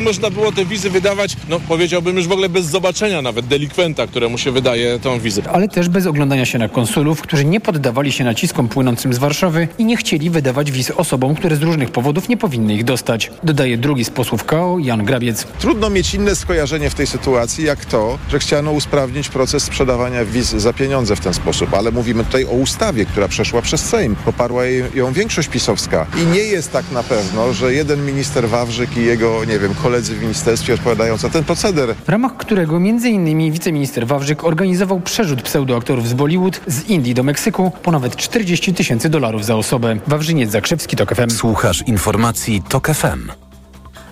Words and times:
Można 0.00 0.30
było 0.30 0.52
te 0.52 0.64
wizy 0.64 0.90
wydawać, 0.90 1.36
no 1.48 1.60
powiedziałbym 1.68 2.16
już 2.16 2.26
w 2.28 2.32
ogóle 2.32 2.48
bez 2.48 2.66
zobaczenia 2.66 3.22
nawet 3.22 3.46
delikwenta, 3.46 4.06
któremu 4.06 4.38
się 4.38 4.50
wydaje 4.52 4.98
tą 4.98 5.20
wizę. 5.20 5.42
Ale 5.52 5.68
też 5.68 5.88
bez 5.88 6.06
oglądania 6.06 6.46
się 6.46 6.58
na 6.58 6.68
konsulów, 6.68 7.22
którzy 7.22 7.44
nie 7.44 7.60
poddawali 7.60 8.12
się 8.12 8.24
naciskom 8.24 8.68
płynącym 8.68 9.14
z 9.14 9.18
Warszawy 9.18 9.68
i 9.78 9.84
nie 9.84 9.96
chcieli 9.96 10.30
wydawać 10.30 10.70
wiz 10.72 10.90
osobom, 10.90 11.34
które 11.34 11.56
z 11.56 11.62
różnych 11.62 11.90
powodów 11.90 12.28
nie 12.28 12.36
powinny 12.36 12.74
ich 12.74 12.84
dostać. 12.84 13.30
Dodaje 13.44 13.78
drugi 13.78 14.04
z 14.04 14.10
posłów 14.10 14.44
KO, 14.44 14.76
Jan 14.78 15.04
Grabiec. 15.04 15.46
Trudno 15.58 15.90
mieć 15.90 16.14
inne 16.14 16.36
skojarzenie 16.36 16.90
w 16.90 16.94
tej 16.94 17.06
sytuacji, 17.06 17.64
jak 17.64 17.84
to, 17.84 18.18
że 18.30 18.38
chciano 18.38 18.72
usprawnić 18.72 19.28
proces 19.28 19.62
sprzedawania 19.62 20.24
wiz 20.24 20.50
za 20.50 20.72
pieniądze 20.72 21.16
w 21.16 21.20
ten 21.20 21.34
sposób. 21.34 21.74
Ale 21.74 21.90
mówimy 21.90 22.24
tutaj 22.24 22.44
o 22.44 22.48
ustawie, 22.50 23.04
która 23.06 23.28
przeszła 23.28 23.62
przez 23.62 23.80
Sejm. 23.80 24.16
Poparła 24.16 24.62
ją 24.94 25.12
większość 25.12 25.48
pisowska. 25.48 26.06
I 26.22 26.26
nie 26.26 26.42
jest 26.42 26.72
tak 26.72 26.90
na 26.92 27.02
pewno, 27.02 27.52
że 27.52 27.74
jeden 27.74 28.06
minister 28.06 28.48
Wawrzyk 28.48 28.96
i 28.96 29.04
jego, 29.04 29.44
nie 29.44 29.58
wiem, 29.58 29.74
koledzy 29.90 30.14
w 30.14 30.22
ministerstwie 30.22 30.74
odpowiadają 30.74 31.16
za 31.16 31.28
ten 31.28 31.44
proceder. 31.44 31.94
W 31.94 32.08
ramach 32.08 32.36
którego 32.36 32.76
m.in. 32.76 33.52
wiceminister 33.52 34.06
Wawrzyk 34.06 34.44
organizował 34.44 35.00
przerzut 35.00 35.42
pseudoaktorów 35.42 36.08
z 36.08 36.12
Bollywood 36.12 36.60
z 36.66 36.84
Indii 36.84 37.14
do 37.14 37.22
Meksyku 37.22 37.72
po 37.82 37.90
nawet 37.90 38.16
40 38.16 38.74
tysięcy 38.74 39.08
dolarów 39.08 39.44
za 39.44 39.56
osobę. 39.56 39.96
Wawrzyniec 40.06 40.50
Zakrzewski, 40.50 40.96
TOK 40.96 41.14
FM. 41.14 41.30
Słuchasz 41.30 41.82
informacji 41.82 42.62
TOK 42.68 42.86
FM. 42.86 43.49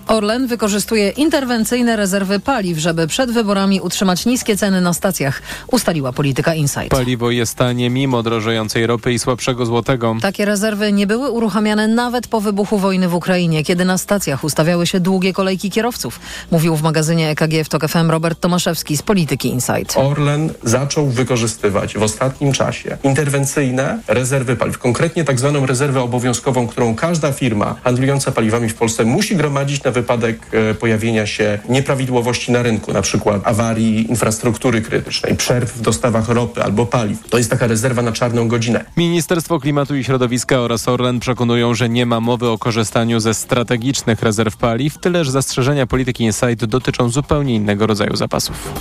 Orlen 0.09 0.47
wykorzystuje 0.47 1.09
interwencyjne 1.09 1.95
rezerwy 1.95 2.39
paliw, 2.39 2.77
żeby 2.77 3.07
przed 3.07 3.31
wyborami 3.31 3.81
utrzymać 3.81 4.25
niskie 4.25 4.57
ceny 4.57 4.81
na 4.81 4.93
stacjach, 4.93 5.41
ustaliła 5.71 6.13
polityka 6.13 6.53
Insight. 6.53 6.89
Paliwo 6.89 7.31
jest 7.31 7.55
tanie 7.55 7.89
mimo 7.89 8.23
drożejącej 8.23 8.87
ropy 8.87 9.13
i 9.13 9.19
słabszego 9.19 9.65
złotego. 9.65 10.15
Takie 10.21 10.45
rezerwy 10.45 10.91
nie 10.91 11.07
były 11.07 11.29
uruchamiane 11.29 11.87
nawet 11.87 12.27
po 12.27 12.41
wybuchu 12.41 12.77
wojny 12.77 13.09
w 13.09 13.15
Ukrainie, 13.15 13.63
kiedy 13.63 13.85
na 13.85 13.97
stacjach 13.97 14.43
ustawiały 14.43 14.87
się 14.87 14.99
długie 14.99 15.33
kolejki 15.33 15.71
kierowców, 15.71 16.19
mówił 16.51 16.75
w 16.75 16.81
magazynie 16.81 17.29
EKG 17.29 17.65
w 17.65 17.69
TOK 17.69 17.87
FM 17.87 18.09
Robert 18.09 18.39
Tomaszewski 18.39 18.97
z 18.97 19.01
polityki 19.01 19.49
Insight. 19.49 19.97
Orlen 19.97 20.53
zaczął 20.63 21.07
wykorzystywać 21.07 21.97
w 21.97 22.03
ostatnim 22.03 22.51
czasie 22.51 22.97
interwencyjne 23.03 23.99
rezerwy 24.07 24.55
paliw, 24.55 24.77
konkretnie 24.77 25.23
tak 25.23 25.39
zwaną 25.39 25.65
rezerwę 25.65 26.01
obowiązkową, 26.01 26.67
którą 26.67 26.95
każda 26.95 27.31
firma 27.31 27.75
handlująca 27.83 28.31
paliwami 28.31 28.69
w 28.69 28.75
Polsce 28.75 29.05
musi 29.05 29.35
gromadzić 29.35 29.83
na 29.83 29.91
wypadek 30.01 30.39
e, 30.51 30.73
pojawienia 30.73 31.25
się 31.25 31.59
nieprawidłowości 31.69 32.51
na 32.51 32.61
rynku, 32.61 32.93
na 32.93 33.01
przykład 33.01 33.41
awarii 33.47 34.09
infrastruktury 34.09 34.81
krytycznej, 34.81 35.35
przerw 35.35 35.77
w 35.77 35.81
dostawach 35.81 36.29
ropy 36.29 36.63
albo 36.63 36.85
paliw. 36.85 37.29
To 37.29 37.37
jest 37.37 37.49
taka 37.49 37.67
rezerwa 37.67 38.01
na 38.01 38.11
czarną 38.11 38.47
godzinę. 38.47 38.85
Ministerstwo 38.97 39.59
Klimatu 39.59 39.95
i 39.95 40.03
Środowiska 40.03 40.59
oraz 40.59 40.87
Orlen 40.87 41.19
przekonują, 41.19 41.73
że 41.73 41.89
nie 41.89 42.05
ma 42.05 42.19
mowy 42.19 42.49
o 42.49 42.57
korzystaniu 42.57 43.19
ze 43.19 43.33
strategicznych 43.33 44.21
rezerw 44.21 44.57
paliw, 44.57 44.97
tyle 44.97 45.25
że 45.25 45.31
zastrzeżenia 45.31 45.87
polityki 45.87 46.23
Insight 46.23 46.65
dotyczą 46.65 47.09
zupełnie 47.09 47.55
innego 47.55 47.87
rodzaju 47.87 48.15
zapasów. 48.15 48.73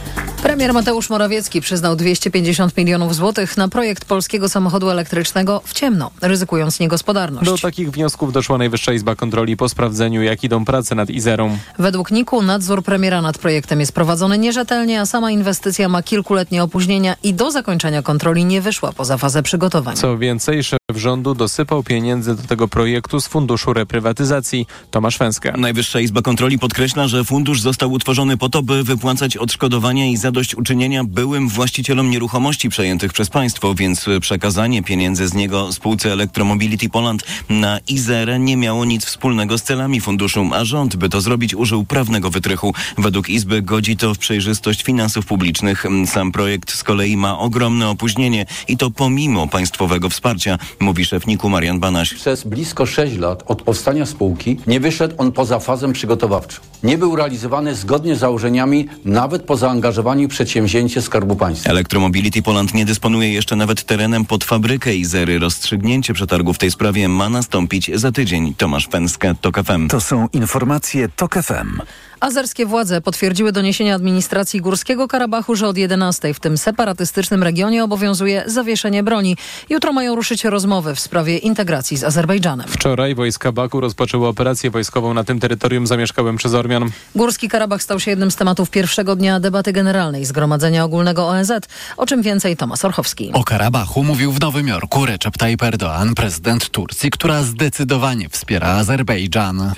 Premier 0.59 0.75
Mateusz 0.75 1.11
Morawiecki 1.11 1.61
przyznał 1.61 1.97
250 1.97 2.77
milionów 2.77 3.14
złotych 3.14 3.56
na 3.56 3.69
projekt 3.69 4.05
polskiego 4.05 4.48
samochodu 4.48 4.91
elektrycznego 4.91 5.62
w 5.64 5.73
ciemno, 5.73 6.11
ryzykując 6.20 6.81
niegospodarność. 6.81 7.51
Do 7.51 7.59
takich 7.59 7.91
wniosków 7.91 8.33
doszła 8.33 8.59
Najwyższa 8.59 8.92
Izba 8.92 9.14
Kontroli 9.14 9.56
po 9.56 9.69
sprawdzeniu, 9.69 10.23
jak 10.23 10.45
idą 10.45 10.64
prace 10.64 10.95
nad 10.95 11.11
Izerą. 11.11 11.59
Według 11.79 12.11
NIK-u 12.11 12.42
nadzór 12.42 12.83
premiera 12.83 13.23
nad 13.23 13.39
projektem 13.39 13.81
jest 13.81 13.92
prowadzony 13.92 14.39
nierzetelnie, 14.39 15.01
a 15.01 15.06
sama 15.06 15.31
inwestycja 15.31 15.89
ma 15.89 16.03
kilkuletnie 16.03 16.62
opóźnienia 16.62 17.17
i 17.23 17.34
do 17.34 17.51
zakończenia 17.51 18.03
kontroli 18.03 18.45
nie 18.45 18.61
wyszła 18.61 18.92
poza 18.92 19.19
fazę 19.19 19.42
przygotowań. 19.42 19.97
Co 19.97 20.19
więcej, 20.19 20.64
szef 20.64 20.79
rządu 20.97 21.34
dosypał 21.34 21.83
pieniędzy 21.83 22.34
do 22.34 22.42
tego 22.42 22.69
projektu 22.69 23.20
z 23.20 23.27
Funduszu 23.27 23.73
Reprywatyzacji. 23.73 24.67
Tomasz 24.91 25.19
Węska. 25.19 25.53
Najwyższa 25.56 26.01
Izba 26.01 26.23
Kontroli 26.23 26.59
podkreśla, 26.59 27.09
że 27.09 27.25
fundusz 27.25 27.61
został 27.61 27.92
utworzony 27.92 28.36
po 28.36 28.48
to, 28.48 28.62
by 28.62 28.84
wypłacać 28.84 29.36
odszkodowania 29.36 30.06
i 30.06 30.17
zadośćuczynienia 30.49 31.05
byłym 31.05 31.49
właścicielom 31.49 32.11
nieruchomości 32.11 32.69
przejętych 32.69 33.13
przez 33.13 33.31
państwo, 33.31 33.75
więc 33.75 34.07
przekazanie 34.21 34.83
pieniędzy 34.83 35.29
z 35.29 35.35
niego 35.35 35.73
spółce 35.73 36.13
Electromobility 36.13 36.89
Poland 36.89 37.25
na 37.48 37.79
Izerę 37.89 38.39
nie 38.39 38.57
miało 38.57 38.85
nic 38.85 39.05
wspólnego 39.05 39.58
z 39.58 39.63
celami 39.63 40.01
funduszu, 40.01 40.51
a 40.53 40.64
rząd, 40.64 40.97
by 40.97 41.08
to 41.08 41.20
zrobić, 41.20 41.55
użył 41.55 41.85
prawnego 41.85 42.31
wytrychu. 42.31 42.75
Według 42.98 43.29
Izby 43.29 43.63
godzi 43.63 43.97
to 43.97 44.14
w 44.14 44.19
przejrzystość 44.19 44.83
finansów 44.83 45.27
publicznych. 45.27 45.85
Sam 46.07 46.33
projekt 46.33 46.73
z 46.73 46.85
kolei 46.85 47.17
ma 47.17 47.39
ogromne 47.39 47.89
opóźnienie 47.89 48.47
i 48.69 48.77
to 48.77 48.91
pomimo 48.91 49.48
państwowego 49.48 50.11
wsparcia, 50.11 50.58
mówi 50.81 51.05
szef 51.05 51.27
NIK-u 51.27 51.48
Marian 51.48 51.81
Banaś. 51.81 52.14
Przez 52.14 52.45
blisko 52.45 52.87
6 52.87 53.17
lat 53.17 53.42
od 53.47 53.63
powstania 53.63 54.07
spółki 54.07 54.57
nie 54.67 54.81
wyszedł 54.81 55.14
on 55.19 55.33
poza 55.33 55.58
fazę 55.58 55.92
przygotowawczą. 55.92 56.61
Nie 56.83 56.98
był 56.98 57.16
realizowany 57.16 57.74
zgodnie 57.74 58.16
z 58.16 58.18
założeniami 58.18 58.89
nawet 59.05 59.42
po 59.42 59.56
zaangażowaniu 59.56 60.28
przedsięwzięcie 60.28 61.02
Skarbu 61.02 61.36
Państwa. 61.36 61.70
Electromobility 61.70 62.42
Poland 62.42 62.74
nie 62.74 62.84
dysponuje 62.84 63.33
jeszcze 63.33 63.56
nawet 63.56 63.84
terenem 63.84 64.24
pod 64.24 64.44
fabrykę 64.44 64.94
Izery. 64.94 65.39
Rozstrzygnięcie 65.39 66.14
przetargu 66.14 66.52
w 66.52 66.58
tej 66.58 66.70
sprawie 66.70 67.08
ma 67.08 67.28
nastąpić 67.28 67.90
za 67.94 68.12
tydzień. 68.12 68.55
Tomasz 68.55 68.86
Pęska, 68.86 69.34
TOK 69.34 69.64
FM. 69.64 69.89
To 69.89 70.00
są 70.00 70.28
informacje 70.33 71.08
TOK 71.08 71.34
FM. 71.34 71.80
Azerskie 72.20 72.67
władze 72.67 73.01
potwierdziły 73.01 73.52
doniesienia 73.52 73.95
administracji 73.95 74.61
Górskiego 74.61 75.08
Karabachu, 75.08 75.56
że 75.56 75.68
od 75.68 75.77
11 75.79 76.34
w 76.34 76.40
tym 76.40 76.58
separatystycznym 76.58 77.42
regionie 77.42 77.84
obowiązuje 77.84 78.45
zawieszenie 78.46 79.02
broni. 79.02 79.36
Jutro 79.68 79.92
mają 79.92 80.14
ruszyć 80.14 80.45
rozmowy 80.45 80.95
w 80.95 81.01
sprawie 81.01 81.39
integracji 81.39 81.96
z 81.96 82.05
Azerbejdżanem. 82.05 82.68
Wczoraj 82.68 83.14
wojska 83.14 83.52
Baku 83.52 83.80
rozpoczęły 83.80 84.28
operację 84.28 84.70
wojskową 84.70 85.14
na 85.14 85.24
tym 85.24 85.40
terytorium 85.40 85.86
zamieszkałym 85.86 86.36
przez 86.36 86.55
Ormian. 86.55 86.90
Górski 87.14 87.48
Karabach 87.48 87.83
stał 87.83 88.01
się 88.01 88.11
jednym 88.11 88.30
z 88.30 88.36
tematów 88.36 88.70
pierwszego 88.70 89.17
dnia 89.17 89.40
debaty 89.40 89.73
generalnej 89.73 90.24
Zgromadzenia 90.24 90.84
Ogólnego 90.84 91.28
ONZ. 91.28 91.52
O 91.96 92.07
czym 92.07 92.23
więcej 92.23 92.57
Tomasz 92.57 92.84
Orchowski. 92.84 93.30
O 93.33 93.45
Karabachu 93.45 94.05
mówił 94.05 94.33
w 94.33 94.40
Nowym 94.40 94.68
Jorku 94.68 95.07
Recep 95.07 95.39
Tayyip 95.39 95.62
Erdoğan, 95.62 96.14
prezydent 96.14 96.70
Turcji, 96.70 97.11
która 97.11 97.42
zdecydowanie 97.42 98.28
wspiera 98.28 98.68
Azerbejdżan. 98.68 99.73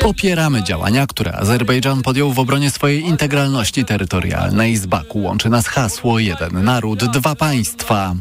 Popieramy 0.00 0.62
działania, 0.62 1.06
które 1.14 1.32
Azerbejdżan 1.32 2.02
podjął 2.02 2.32
w 2.32 2.38
obronie 2.38 2.70
swojej 2.70 3.06
integralności 3.06 3.84
terytorialnej. 3.84 4.76
Z 4.76 4.86
Baku 4.86 5.22
łączy 5.22 5.50
nas 5.50 5.66
hasło 5.66 6.18
jeden 6.18 6.64
naród, 6.64 7.04
dwa 7.04 7.34
państwa. 7.34 8.14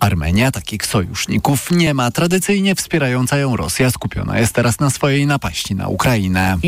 Armenia 0.00 0.50
takich 0.50 0.86
sojuszników 0.86 1.70
nie 1.70 1.94
ma. 1.94 2.10
Tradycyjnie 2.10 2.74
wspierająca 2.74 3.36
ją 3.36 3.56
Rosja 3.56 3.90
skupiona 3.90 4.38
jest 4.38 4.52
teraz 4.52 4.80
na 4.80 4.90
swojej 4.90 5.26
napaści 5.26 5.74
na 5.74 5.88
Ukrainę. 5.88 6.58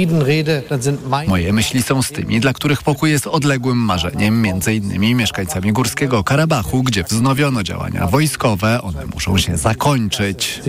Moje 1.28 1.52
myśli 1.52 1.82
są 1.82 2.02
z 2.02 2.10
tymi, 2.12 2.40
dla 2.40 2.52
których 2.52 2.82
pokój 2.82 3.10
jest 3.10 3.26
odległym 3.26 3.78
marzeniem, 3.78 4.42
między 4.42 4.74
innymi 4.74 5.14
mieszkańcami 5.14 5.72
Górskiego 5.72 6.24
Karabachu, 6.24 6.82
gdzie 6.82 7.04
wznowiono 7.04 7.62
działania 7.62 8.06
wojskowe. 8.06 8.82
One 8.82 9.06
muszą 9.14 9.38
się 9.38 9.56
zakończyć. 9.56 10.60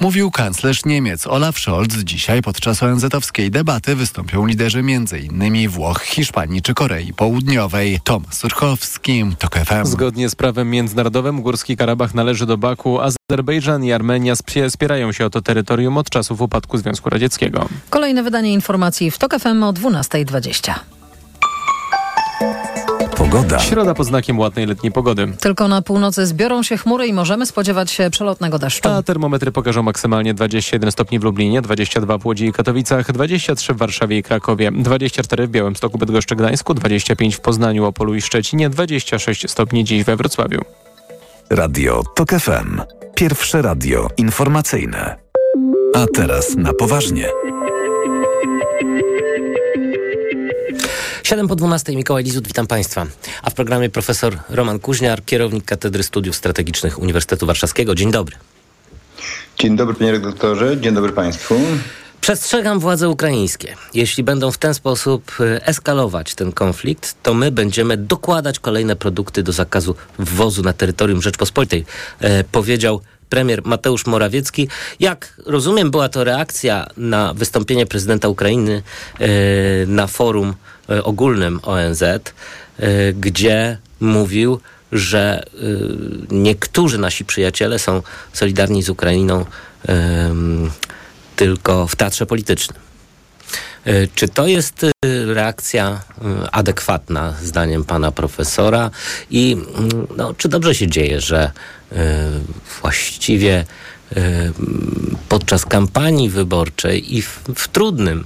Mówił 0.00 0.30
kanclerz 0.30 0.84
Niemiec 0.84 1.26
Olaf 1.26 1.58
Scholz. 1.58 1.94
Dzisiaj 2.04 2.42
podczas 2.42 2.82
ONZ-owskiej 3.28 3.50
debaty 3.50 3.96
wystąpią 3.96 4.46
liderzy 4.46 4.78
m.in. 4.78 5.68
Włoch, 5.68 6.02
Hiszpanii 6.02 6.62
czy 6.62 6.74
Korei 6.74 7.12
Południowej. 7.12 8.00
Tomasz 8.04 8.34
Surchowski, 8.34 9.24
TOK 9.38 9.58
FM. 9.58 9.86
Zgodnie 9.86 10.28
z 10.28 10.34
prawem 10.34 10.70
międzynarodowym 10.70 11.42
Górski 11.42 11.76
Karabach 11.76 12.14
należy 12.14 12.46
do 12.46 12.58
Baku. 12.58 12.98
Azerbejdżan 13.00 13.84
i 13.84 13.92
Armenia 13.92 14.34
spierają 14.68 15.12
się 15.12 15.26
o 15.26 15.30
to 15.30 15.42
terytorium 15.42 15.96
od 15.96 16.10
czasów 16.10 16.40
upadku 16.40 16.78
Związku 16.78 17.10
Radzieckiego. 17.10 17.68
Kolejne 17.90 18.22
wydanie 18.22 18.52
informacji 18.52 19.10
w 19.10 19.18
TOK 19.18 19.38
FM 19.38 19.62
o 19.62 19.72
12.20. 19.72 20.97
Pogoda. 23.18 23.58
Środa 23.58 23.94
pod 23.94 24.06
znakiem 24.06 24.38
ładnej 24.38 24.66
letniej 24.66 24.92
pogody. 24.92 25.32
Tylko 25.40 25.68
na 25.68 25.82
północy 25.82 26.26
zbiorą 26.26 26.62
się 26.62 26.76
chmury 26.76 27.06
i 27.06 27.12
możemy 27.12 27.46
spodziewać 27.46 27.90
się 27.90 28.10
przelotnego 28.10 28.58
deszczu. 28.58 28.88
A 28.88 29.02
termometry 29.02 29.52
pokażą 29.52 29.82
maksymalnie 29.82 30.34
21 30.34 30.92
stopni 30.92 31.18
w 31.18 31.22
Lublinie, 31.24 31.62
22 31.62 32.18
w 32.18 32.26
Łodzi 32.26 32.46
i 32.46 32.52
Katowicach, 32.52 33.12
23 33.12 33.74
w 33.74 33.76
Warszawie 33.76 34.18
i 34.18 34.22
Krakowie, 34.22 34.72
24 34.72 35.46
w 35.46 35.50
Białymstoku, 35.50 35.98
Bydgoszczy, 35.98 36.36
Gdańsku, 36.36 36.74
25 36.74 37.36
w 37.36 37.40
Poznaniu, 37.40 37.84
Opolu 37.84 38.14
i 38.14 38.22
Szczecinie, 38.22 38.70
26 38.70 39.50
stopni 39.50 39.84
dziś 39.84 40.04
we 40.04 40.16
Wrocławiu. 40.16 40.60
Radio 41.50 42.02
TOK 42.14 42.30
FM. 42.30 42.80
Pierwsze 43.14 43.62
radio 43.62 44.08
informacyjne. 44.16 45.16
A 45.94 46.06
teraz 46.14 46.56
na 46.56 46.72
poważnie. 46.72 47.28
7 51.28 51.48
po 51.48 51.56
12 51.56 51.96
Mikołaj 51.96 52.24
Lizut, 52.24 52.46
witam 52.46 52.66
Państwa. 52.66 53.06
A 53.42 53.50
w 53.50 53.54
programie 53.54 53.90
profesor 53.90 54.38
Roman 54.48 54.78
Kuźniar, 54.78 55.24
kierownik 55.24 55.64
Katedry 55.64 56.02
Studiów 56.02 56.36
Strategicznych 56.36 56.98
Uniwersytetu 56.98 57.46
Warszawskiego. 57.46 57.94
Dzień 57.94 58.10
dobry. 58.10 58.36
Dzień 59.58 59.76
dobry 59.76 59.94
panie 59.94 60.12
redaktorze, 60.12 60.80
dzień 60.80 60.94
dobry 60.94 61.12
Państwu. 61.12 61.54
Przestrzegam 62.20 62.78
władze 62.78 63.08
ukraińskie. 63.08 63.76
Jeśli 63.94 64.24
będą 64.24 64.50
w 64.50 64.58
ten 64.58 64.74
sposób 64.74 65.36
eskalować 65.60 66.34
ten 66.34 66.52
konflikt, 66.52 67.14
to 67.22 67.34
my 67.34 67.50
będziemy 67.50 67.96
dokładać 67.96 68.58
kolejne 68.58 68.96
produkty 68.96 69.42
do 69.42 69.52
zakazu 69.52 69.94
wwozu 70.18 70.62
na 70.62 70.72
terytorium 70.72 71.22
Rzeczpospolitej, 71.22 71.84
e, 72.20 72.44
powiedział 72.44 73.00
premier 73.28 73.62
Mateusz 73.64 74.06
Morawiecki. 74.06 74.68
Jak 75.00 75.40
rozumiem, 75.46 75.90
była 75.90 76.08
to 76.08 76.24
reakcja 76.24 76.86
na 76.96 77.34
wystąpienie 77.34 77.86
prezydenta 77.86 78.28
Ukrainy 78.28 78.82
e, 79.20 79.26
na 79.86 80.06
forum 80.06 80.48
e, 80.48 80.77
ogólnym 81.02 81.60
ONZ, 81.62 82.02
e, 82.02 82.22
gdzie 83.12 83.78
mówił, 84.00 84.60
że 84.92 85.42
niektórzy 86.30 86.98
nasi 86.98 87.24
przyjaciele 87.24 87.78
są 87.78 88.02
solidarni 88.32 88.82
z 88.82 88.88
Ukrainą 88.88 89.44
tylko 91.36 91.86
w 91.86 91.96
teatrze 91.96 92.26
politycznym. 92.26 92.78
Czy 94.14 94.28
to 94.28 94.46
jest 94.46 94.86
reakcja 95.26 96.00
adekwatna, 96.52 97.34
zdaniem 97.42 97.84
pana 97.84 98.12
profesora? 98.12 98.90
I 99.30 99.56
no, 100.16 100.34
czy 100.34 100.48
dobrze 100.48 100.74
się 100.74 100.88
dzieje, 100.88 101.20
że 101.20 101.50
właściwie 102.82 103.64
podczas 105.28 105.64
kampanii 105.64 106.30
wyborczej 106.30 107.16
i 107.16 107.22
w, 107.22 107.40
w 107.54 107.68
trudnym 107.68 108.24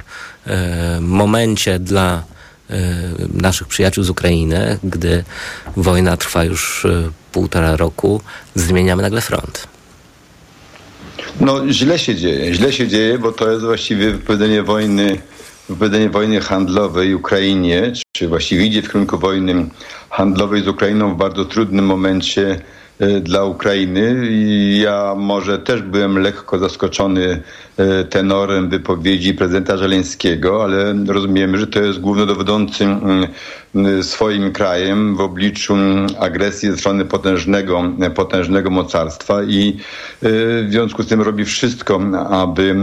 momencie 1.01 1.79
dla 1.79 2.23
naszych 3.35 3.69
przyjaciół 3.69 4.05
z 4.05 4.11
Ukrainy, 4.11 4.79
gdy 4.85 5.25
wojna 5.77 6.17
trwa 6.17 6.45
już 6.45 6.87
półtora 7.33 7.77
roku, 7.77 8.21
zmieniamy 8.55 9.03
nagle 9.03 9.21
front. 9.21 9.67
No 11.41 11.73
źle 11.73 11.99
się 11.99 12.15
dzieje, 12.15 12.55
źle 12.55 12.73
się 12.73 12.89
dzieje, 12.89 13.19
bo 13.19 13.33
to 13.33 13.51
jest 13.51 13.65
właściwie 13.65 14.11
wypowiedzenie 14.11 14.63
wojny, 14.63 15.19
wypowiedzenie 15.69 16.11
wojny 16.11 16.41
handlowej 16.41 17.15
Ukrainie, 17.15 17.93
czy 18.17 18.29
właściwie 18.29 18.67
idzie 18.67 18.83
w 18.83 18.87
kierunku 18.87 19.19
wojny 19.19 19.67
handlowej 20.11 20.63
z 20.63 20.69
Ukrainą 20.69 21.15
w 21.15 21.19
bardzo 21.19 21.45
trudnym 21.45 21.85
momencie 21.85 22.61
dla 23.21 23.45
Ukrainy. 23.45 24.29
Ja 24.81 25.15
może 25.17 25.59
też 25.59 25.83
byłem 25.83 26.19
lekko 26.19 26.59
zaskoczony 26.59 27.43
tenorem 28.11 28.69
wypowiedzi 28.69 29.35
prezydenta 29.35 29.77
Żeleńskiego, 29.77 30.65
ale 30.65 30.95
rozumiemy, 31.09 31.59
że 31.59 31.67
to 31.67 31.83
jest 31.83 32.01
głównodowodzący 32.01 32.87
swoim 34.03 34.53
krajem 34.53 35.17
w 35.17 35.21
obliczu 35.21 35.77
agresji 36.21 36.71
ze 36.71 36.77
strony 36.77 37.05
potężnego, 37.05 37.83
potężnego 38.15 38.71
mocarstwa 38.71 39.43
i 39.43 39.77
w 40.23 40.67
związku 40.71 41.03
z 41.03 41.07
tym 41.07 41.23
robi 41.23 41.45
wszystko, 41.45 42.01
aby 42.31 42.77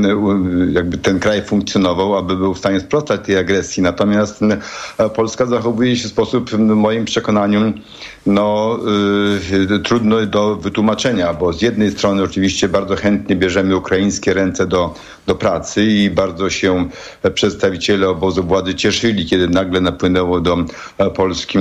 jakby 0.71 0.97
ten 0.97 1.19
kraj 1.19 1.41
funkcjonował, 1.41 2.17
aby 2.17 2.37
był 2.37 2.53
w 2.53 2.57
stanie 2.57 2.79
sprostać 2.79 3.21
tej 3.25 3.37
agresji. 3.37 3.83
Natomiast 3.83 4.39
Polska 5.15 5.45
zachowuje 5.45 5.95
się 5.95 6.07
w 6.07 6.11
sposób, 6.11 6.49
w 6.49 6.57
moim 6.57 7.05
przekonaniu, 7.05 7.73
no, 8.25 8.79
trudno 10.09 10.25
do 10.25 10.55
wytłumaczenia, 10.55 11.33
bo 11.33 11.53
z 11.53 11.61
jednej 11.61 11.91
strony 11.91 12.23
oczywiście 12.23 12.69
bardzo 12.69 12.95
chętnie 12.95 13.35
bierzemy 13.35 13.75
ukraińskie 13.75 14.33
ręce 14.33 14.67
do, 14.67 14.95
do 15.29 15.35
pracy 15.35 15.85
i 15.85 16.09
bardzo 16.09 16.49
się 16.49 16.89
przedstawiciele 17.33 18.09
obozu 18.09 18.43
władzy 18.43 18.75
cieszyli, 18.75 19.25
kiedy 19.25 19.47
nagle 19.47 19.81
napłynęło 19.81 20.39
do 20.41 20.57
Polski 21.15 21.59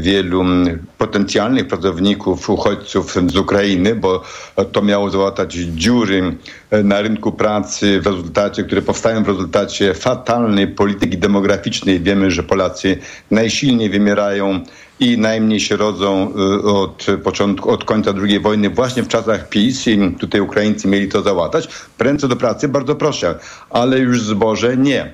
wielu 0.00 0.44
potencjalnych 0.98 1.68
pracowników, 1.68 2.50
uchodźców 2.50 3.14
z 3.26 3.36
Ukrainy, 3.36 3.94
bo 3.94 4.22
to 4.72 4.82
miało 4.82 5.10
załatać 5.10 5.54
dziury 5.54 6.36
na 6.84 7.02
rynku 7.02 7.32
pracy 7.32 8.00
w 8.00 8.06
rezultacie, 8.06 8.64
które 8.64 8.82
powstają 8.82 9.24
w 9.24 9.28
rezultacie 9.28 9.94
fatalnej 9.94 10.68
polityki 10.68 11.18
demograficznej. 11.18 12.00
Wiemy, 12.00 12.30
że 12.30 12.42
Polacy 12.42 12.98
najsilniej 13.30 13.90
wymierają 13.90 14.60
i 15.00 15.18
najmniej 15.18 15.60
się 15.60 15.76
rodzą 15.76 16.34
od 16.64 17.06
początku, 17.24 17.70
od 17.70 17.84
końca 17.84 18.12
II 18.22 18.40
wojny 18.40 18.70
właśnie 18.70 19.02
w 19.02 19.08
czasach 19.08 19.48
PiS 19.48 19.88
i 19.88 20.14
tutaj 20.18 20.40
Ukraińcy 20.40 20.88
mieli 20.88 21.08
to 21.08 21.22
załatać. 21.22 21.68
Ręce 21.98 22.28
do 22.28 22.36
pracy, 22.36 22.68
bardzo 22.68 22.94
ale 23.70 23.98
już 23.98 24.22
zboże 24.22 24.76
nie. 24.76 25.12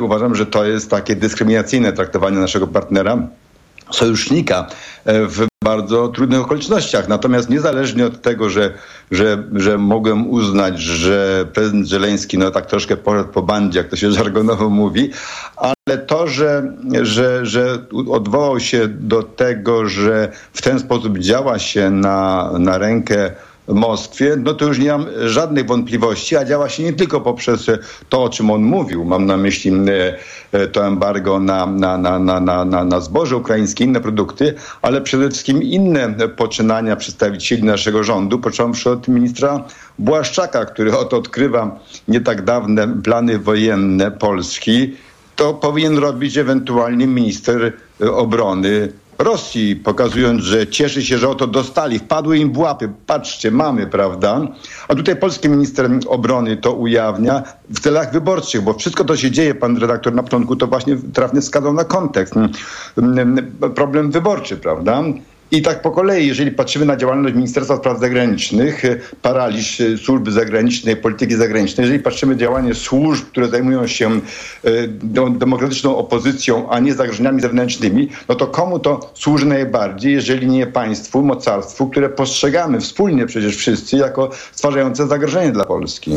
Uważam, 0.00 0.34
że 0.34 0.46
to 0.46 0.64
jest 0.64 0.90
takie 0.90 1.16
dyskryminacyjne 1.16 1.92
traktowanie 1.92 2.38
naszego 2.38 2.66
partnera 2.66 3.18
sojusznika 3.90 4.66
w 5.06 5.46
bardzo 5.64 6.08
trudnych 6.08 6.40
okolicznościach. 6.40 7.08
Natomiast 7.08 7.50
niezależnie 7.50 8.06
od 8.06 8.22
tego, 8.22 8.50
że, 8.50 8.74
że, 9.10 9.42
że 9.52 9.78
mogłem 9.78 10.30
uznać, 10.30 10.78
że 10.78 11.46
prezydent 11.52 11.86
Żeleński 11.86 12.38
no 12.38 12.50
tak 12.50 12.66
troszkę 12.66 12.96
poszedł 12.96 13.28
po 13.28 13.42
bandzie, 13.42 13.78
jak 13.78 13.88
to 13.88 13.96
się 13.96 14.12
żargonowo 14.18 14.70
mówi, 14.70 15.10
ale 15.56 15.98
to, 15.98 16.28
że, 16.28 16.72
że, 17.02 17.46
że 17.46 17.78
odwołał 18.10 18.60
się 18.60 18.88
do 18.88 19.22
tego, 19.22 19.88
że 19.88 20.32
w 20.52 20.62
ten 20.62 20.80
sposób 20.80 21.18
działa 21.18 21.58
się 21.58 21.90
na, 21.90 22.50
na 22.58 22.78
rękę 22.78 23.30
Moskwie, 23.68 24.36
no 24.36 24.54
to 24.54 24.64
już 24.64 24.78
nie 24.78 24.88
mam 24.88 25.06
żadnych 25.24 25.66
wątpliwości, 25.66 26.36
a 26.36 26.44
działa 26.44 26.68
się 26.68 26.82
nie 26.82 26.92
tylko 26.92 27.20
poprzez 27.20 27.66
to, 28.08 28.22
o 28.22 28.28
czym 28.28 28.50
on 28.50 28.62
mówił. 28.62 29.04
Mam 29.04 29.26
na 29.26 29.36
myśli 29.36 29.72
to 30.72 30.86
embargo 30.86 31.40
na, 31.40 31.66
na, 31.66 31.98
na, 31.98 32.18
na, 32.18 32.64
na, 32.64 32.84
na 32.84 33.00
zboże 33.00 33.36
ukraińskie, 33.36 33.84
inne 33.84 34.00
produkty, 34.00 34.54
ale 34.82 35.00
przede 35.00 35.30
wszystkim 35.30 35.62
inne 35.62 36.14
poczynania 36.36 36.96
przedstawicieli 36.96 37.64
naszego 37.64 38.04
rządu, 38.04 38.38
począwszy 38.38 38.90
od 38.90 39.08
ministra 39.08 39.64
Błaszczaka, 39.98 40.64
który 40.64 40.96
oto 40.96 41.16
odkrywa 41.16 41.80
nie 42.08 42.20
tak 42.20 42.44
dawne 42.44 42.88
plany 43.02 43.38
wojenne 43.38 44.10
Polski. 44.10 44.96
To 45.36 45.54
powinien 45.54 45.98
robić 45.98 46.38
ewentualnie 46.38 47.06
minister 47.06 47.72
obrony 48.12 48.92
Rosji, 49.18 49.76
pokazując, 49.76 50.42
że 50.42 50.66
cieszy 50.66 51.02
się, 51.02 51.18
że 51.18 51.28
oto 51.28 51.46
dostali, 51.46 51.98
wpadły 51.98 52.38
im 52.38 52.52
w 52.52 52.58
łapy. 52.58 52.92
Patrzcie, 53.06 53.50
mamy, 53.50 53.86
prawda? 53.86 54.40
A 54.88 54.94
tutaj 54.94 55.16
polski 55.16 55.48
minister 55.48 55.90
obrony 56.06 56.56
to 56.56 56.72
ujawnia 56.72 57.42
w 57.70 57.80
celach 57.80 58.12
wyborczych, 58.12 58.62
bo 58.62 58.74
wszystko 58.74 59.04
to 59.04 59.16
się 59.16 59.30
dzieje, 59.30 59.54
pan 59.54 59.76
redaktor 59.76 60.14
na 60.14 60.22
początku 60.22 60.56
to 60.56 60.66
właśnie 60.66 60.96
trafnie 61.12 61.40
wskazał 61.40 61.72
na 61.72 61.84
kontekst. 61.84 62.34
Problem 63.74 64.10
wyborczy, 64.10 64.56
prawda? 64.56 65.02
I 65.50 65.62
tak 65.62 65.82
po 65.82 65.90
kolei, 65.90 66.26
jeżeli 66.26 66.50
patrzymy 66.50 66.86
na 66.86 66.96
działalność 66.96 67.34
Ministerstwa 67.34 67.76
Spraw 67.76 68.00
Zagranicznych, 68.00 68.82
paraliż 69.22 69.82
służby 70.04 70.32
zagranicznej, 70.32 70.96
polityki 70.96 71.34
zagranicznej, 71.34 71.84
jeżeli 71.84 72.02
patrzymy 72.02 72.34
na 72.34 72.40
działanie 72.40 72.74
służb, 72.74 73.24
które 73.24 73.48
zajmują 73.48 73.86
się 73.86 74.20
demokratyczną 75.38 75.96
opozycją, 75.96 76.70
a 76.70 76.78
nie 76.78 76.94
zagrożeniami 76.94 77.40
zewnętrznymi, 77.40 78.08
no 78.28 78.34
to 78.34 78.46
komu 78.46 78.78
to 78.78 79.12
służy 79.14 79.46
najbardziej, 79.46 80.12
jeżeli 80.12 80.46
nie 80.46 80.66
państwu, 80.66 81.22
mocarstwu, 81.22 81.88
które 81.88 82.08
postrzegamy 82.08 82.80
wspólnie 82.80 83.26
przecież 83.26 83.56
wszyscy 83.56 83.96
jako 83.96 84.30
stwarzające 84.52 85.06
zagrożenie 85.06 85.52
dla 85.52 85.64
Polski. 85.64 86.10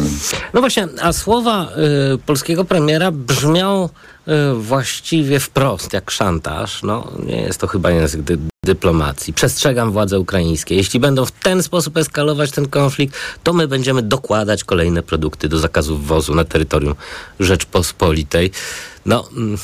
No 0.53 0.59
właśnie, 0.59 0.87
a 1.01 1.13
słowa 1.13 1.67
y, 2.13 2.17
polskiego 2.17 2.65
premiera 2.65 3.11
brzmią 3.11 3.89
y, 4.27 4.31
właściwie 4.53 5.39
wprost, 5.39 5.93
jak 5.93 6.11
szantaż. 6.11 6.83
No, 6.83 7.11
nie 7.25 7.41
jest 7.41 7.59
to 7.59 7.67
chyba 7.67 7.91
język 7.91 8.21
dyplomacji. 8.69 9.33
Przestrzegam 9.33 9.91
władze 9.91 10.19
ukraińskie. 10.19 10.75
Jeśli 10.75 10.99
będą 10.99 11.25
w 11.25 11.31
ten 11.31 11.63
sposób 11.63 11.97
eskalować 11.97 12.51
ten 12.51 12.67
konflikt, 12.67 13.15
to 13.43 13.53
my 13.53 13.67
będziemy 13.67 14.01
dokładać 14.01 14.63
kolejne 14.63 15.03
produkty 15.03 15.49
do 15.49 15.59
zakazu 15.59 15.97
wwozu 15.97 16.35
na 16.35 16.45
terytorium 16.45 16.95
Rzeczpospolitej. 17.39 18.51
No, 19.05 19.29
mm, 19.35 19.57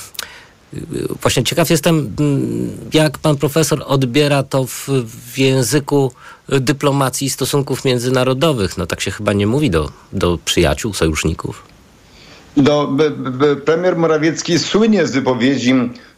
właśnie 1.21 1.43
ciekaw 1.43 1.69
jestem, 1.69 1.95
mm, 2.19 2.77
jak 2.93 3.17
pan 3.17 3.38
profesor 3.38 3.83
odbiera 3.85 4.43
to 4.43 4.65
w, 4.65 4.89
w 5.33 5.38
języku 5.38 6.12
dyplomacji 6.50 7.27
i 7.27 7.29
stosunków 7.29 7.85
międzynarodowych. 7.85 8.77
No 8.77 8.85
tak 8.85 9.01
się 9.01 9.12
chyba 9.12 9.33
nie 9.33 9.47
mówi 9.47 9.69
do, 9.69 9.91
do 10.13 10.38
przyjaciół, 10.45 10.93
sojuszników. 10.93 11.75
No, 12.57 12.97
premier 13.65 13.95
Morawiecki 13.95 14.59
słynie 14.59 15.07
z 15.07 15.12
wypowiedzi 15.12 15.74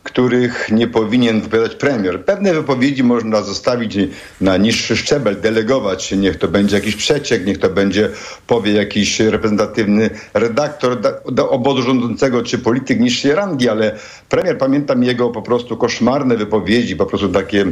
których 0.08 0.72
nie 0.72 0.88
powinien 0.88 1.42
wypowiadać 1.42 1.76
premier. 1.76 2.26
Pewne 2.26 2.54
wypowiedzi 2.54 3.04
można 3.04 3.42
zostawić 3.42 3.98
na 4.42 4.58
niższy 4.58 4.98
szczebel, 4.98 5.42
delegować. 5.42 6.12
Niech 6.12 6.38
to 6.38 6.48
będzie 6.48 6.76
jakiś 6.76 6.96
przeciek, 6.96 7.46
niech 7.46 7.58
to 7.58 7.70
będzie 7.70 8.10
powie 8.48 8.74
jakiś 8.74 9.20
reprezentatywny 9.20 10.10
redaktor 10.34 11.02
do 11.32 11.50
obozu 11.50 11.82
rządzącego 11.82 12.44
czy 12.44 12.58
polityk 12.58 13.00
niższej 13.00 13.36
rangi, 13.36 13.70
ale 13.70 13.96
premier, 14.30 14.58
pamiętam 14.58 15.04
jego 15.04 15.30
po 15.30 15.42
prostu 15.42 15.78
koszmarne 15.78 16.38
wypowiedzi, 16.38 16.96
po 16.96 17.06
prostu 17.06 17.30
takie, 17.30 17.66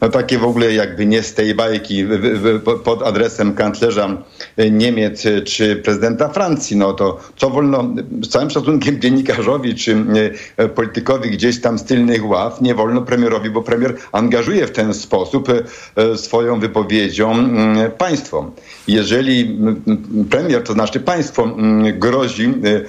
no 0.00 0.08
takie 0.08 0.38
w 0.38 0.44
ogóle 0.44 0.72
jakby 0.72 1.06
nie 1.06 1.22
z 1.22 1.34
tej 1.34 1.54
bajki 1.54 2.04
pod 2.84 3.02
adresem 3.02 3.54
kanclerza 3.54 4.22
Niemiec 4.70 5.24
czy 5.44 5.76
prezydenta 5.76 6.28
Francji. 6.28 6.76
No 6.76 6.92
to 6.92 7.20
co 7.36 7.50
wolno, 7.50 7.94
z 8.22 8.28
całym 8.28 8.50
szacunkiem 8.50 9.00
dziennikarzowi 9.00 9.74
czy 9.74 10.04
politykowi 10.74 11.30
gdzieś 11.30 11.60
tam 11.60 11.78
z 11.82 11.84
tylnych 11.84 12.28
ław 12.28 12.60
nie 12.60 12.74
wolno 12.74 13.02
premierowi, 13.02 13.50
bo 13.50 13.62
premier 13.62 13.96
angażuje 14.12 14.66
w 14.66 14.72
ten 14.72 14.94
sposób 14.94 15.48
swoją 16.16 16.60
wypowiedzią 16.60 17.34
państwo. 17.98 18.50
Jeżeli 18.88 19.58
premier, 20.30 20.62
to 20.62 20.72
znaczy 20.72 21.00
państwo, 21.00 21.48
grozi 21.98 22.54
y, 22.64 22.84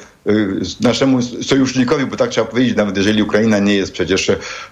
naszemu 0.82 1.22
sojusznikowi, 1.22 2.06
bo 2.06 2.16
tak 2.16 2.30
trzeba 2.30 2.48
powiedzieć, 2.48 2.78
nawet 2.78 2.98
jeżeli 2.98 3.24
Ukraina 3.24 3.60
nie 3.60 3.76
jest 3.76 3.92
przecież 3.92 4.32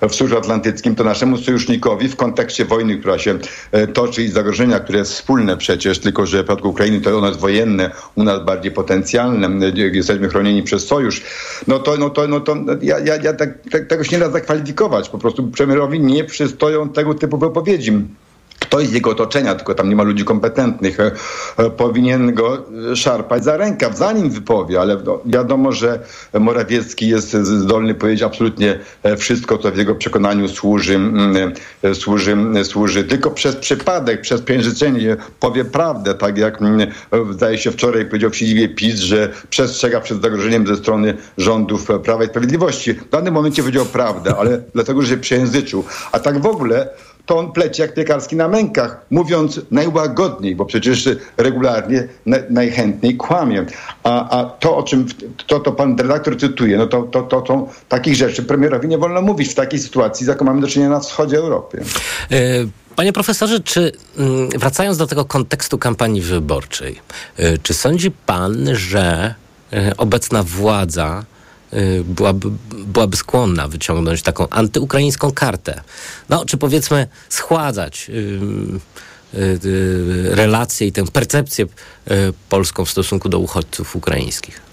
w 0.10 0.15
Sojusze 0.15 0.38
Atlantyckim, 0.38 0.96
to 0.96 1.03
naszemu 1.03 1.38
sojusznikowi 1.38 2.08
w 2.08 2.15
kontekście 2.15 2.65
wojny, 2.65 2.98
która 2.98 3.20
się 3.20 3.39
e, 3.72 3.88
toczy 3.88 4.24
i 4.24 4.27
zagrożenia, 4.27 4.79
które 4.79 5.00
jest 5.00 5.13
wspólne 5.13 5.58
przecież, 5.58 6.00
tylko 6.00 6.25
że 6.25 6.38
w 6.38 6.43
przypadku 6.43 6.70
Ukrainy 6.70 7.01
to 7.01 7.17
ono 7.17 7.27
jest 7.27 7.39
wojenne, 7.39 7.91
u 8.15 8.24
nas 8.24 8.46
bardziej 8.46 8.72
potencjalne, 8.72 9.72
jesteśmy 9.75 10.29
chronieni 10.29 10.63
przez 10.63 10.88
sojusz, 10.88 11.22
no 11.67 11.79
to, 11.79 11.98
no 11.98 12.10
to, 12.10 12.27
no 12.27 12.39
to 12.39 12.55
ja, 12.81 13.00
ja, 13.00 13.15
ja 13.15 13.34
tak, 13.34 13.50
tak, 13.72 13.88
tego 13.88 14.03
się 14.03 14.12
nie 14.12 14.20
da 14.20 14.31
zakwalifikować. 14.31 15.10
Po 15.10 15.17
prostu 15.17 15.48
premierowi 15.48 16.00
nie 16.00 16.24
przystoją 16.24 16.89
tego 16.89 17.13
typu 17.13 17.38
wypowiedzi 17.38 17.93
ktoś 18.72 18.88
z 18.88 18.94
jego 18.94 19.10
otoczenia, 19.10 19.56
tylko 19.56 19.75
tam 19.75 19.90
nie 19.90 19.96
ma 19.96 20.04
ludzi 20.04 20.25
kompetentnych, 20.25 21.00
e, 21.00 21.12
e, 21.58 21.70
powinien 21.70 22.34
go 22.34 22.66
szarpać 22.96 23.44
za 23.44 23.58
rękaw, 23.58 23.98
zanim 23.98 24.30
wypowie, 24.30 24.82
ale 24.82 24.98
no, 25.06 25.20
wiadomo, 25.25 25.72
że 25.72 26.00
Morawiecki 26.40 27.08
jest 27.08 27.32
zdolny 27.34 27.96
powiedzieć 27.96 28.24
absolutnie 28.24 28.80
e, 29.04 29.18
wszystko, 29.18 29.58
co 29.58 29.72
w 29.72 29.78
jego 29.78 29.96
przekonaniu 29.96 30.48
służy, 30.48 31.00
służy, 31.94 32.38
służy 32.63 33.04
tylko 33.04 33.32
przez 33.32 33.56
przypadek, 33.56 34.22
przez 34.22 34.42
piężyczenie 34.42 35.18
powie 35.40 35.66
prawdę, 35.66 36.13
tak 36.13 36.38
jak 36.38 36.60
zdaje 37.32 37.58
się 37.58 37.72
wczoraj 37.72 38.06
powiedział 38.06 38.30
w 38.30 38.36
siedzibie 38.36 38.70
PiS, 38.70 39.00
że 39.00 39.30
przestrzega 39.50 40.01
przed 40.01 40.22
zagrożeniem 40.22 40.68
ze 40.68 40.75
strony 40.75 41.18
rządów 41.38 41.88
Prawa 42.04 42.24
i 42.24 42.28
Sprawiedliwości. 42.28 42.94
W 42.94 43.10
danym 43.10 43.34
momencie 43.34 43.62
powiedział 43.62 43.86
prawdę, 43.86 44.36
ale 44.40 44.62
dlatego, 44.74 45.01
że 45.01 45.08
się 45.08 45.18
przejęzyczył. 45.18 45.84
A 46.12 46.20
tak 46.20 46.42
w 46.42 46.46
ogóle 46.46 46.90
to 47.32 47.38
on 47.38 47.52
pleci 47.52 47.82
jak 47.82 47.94
piekarski 47.94 48.36
na 48.36 48.48
mękach, 48.48 49.06
mówiąc 49.12 49.62
najłagodniej, 49.72 50.56
bo 50.56 50.66
przecież 50.66 51.10
regularnie 51.38 52.08
na, 52.26 52.38
najchętniej 52.50 53.18
kłamie. 53.18 53.66
A, 54.04 54.40
a 54.40 54.46
to, 54.46 54.78
o 54.78 54.84
czym 54.84 55.06
to, 55.48 55.60
to 55.60 55.72
pan 55.72 55.98
redaktor 55.98 56.40
cytuje, 56.40 56.78
no 56.78 56.88
to, 56.88 57.04
to, 57.04 57.22
to, 57.22 57.42
to 57.42 57.68
takich 57.90 58.16
rzeczy 58.16 58.44
premierowi 58.44 58.88
nie 58.88 58.98
wolno 58.98 59.22
mówić 59.22 59.52
w 59.52 59.56
takiej 59.56 59.80
sytuacji, 59.80 60.26
z 60.26 60.30
jaką 60.30 60.46
mamy 60.46 60.62
do 60.62 60.68
czynienia 60.68 60.90
na 60.92 61.00
wschodzie 61.00 61.38
Europy. 61.38 61.84
E, 62.32 62.38
panie 62.96 63.14
profesorze, 63.14 63.60
czy 63.60 63.92
mm, 64.18 64.50
wracając 64.50 64.98
do 64.98 65.08
tego 65.08 65.26
kontekstu 65.26 65.78
kampanii 65.78 66.22
wyborczej, 66.22 67.00
e, 67.38 67.58
czy 67.58 67.74
sądzi 67.74 68.12
pan, 68.12 68.68
że 68.74 69.36
e, 69.74 69.98
obecna 69.98 70.44
władza 70.44 71.24
byłaby, 72.04 72.50
byłaby 72.86 73.18
skłonna 73.18 73.68
wyciągnąć 73.68 74.22
taką 74.22 74.50
antyukraińską 74.50 75.32
kartę. 75.32 75.82
No, 76.30 76.46
czy 76.46 76.58
powiedzmy 76.58 77.08
schładzać 77.30 78.10
y, 78.10 79.40
y, 79.40 80.36
relacje 80.36 80.88
i 80.88 80.92
tę 80.92 81.06
percepcję 81.06 81.66
polską 82.50 82.86
w 82.86 82.90
stosunku 82.92 83.30
do 83.30 83.40
uchodźców 83.40 83.96
ukraińskich. 83.96 84.71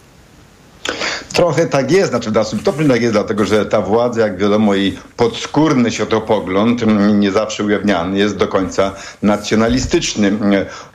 Trochę 1.33 1.66
tak 1.66 1.90
jest, 1.90 2.11
znaczy 2.11 2.30
dalszym 2.30 2.61
stopniu 2.61 2.88
tak 2.88 3.02
jest, 3.02 3.14
dlatego 3.14 3.45
że 3.45 3.66
ta 3.66 3.80
władza, 3.80 4.21
jak 4.21 4.38
wiadomo, 4.38 4.75
i 4.75 4.99
podskórny 5.16 5.90
światopogląd, 5.90 6.83
mm, 6.83 7.21
nie 7.21 7.33
zawsze 7.33 7.64
ujawniany, 7.64 8.18
jest 8.18 8.37
do 8.37 8.49
końca 8.49 8.95
nacjonalistyczny. 9.23 10.33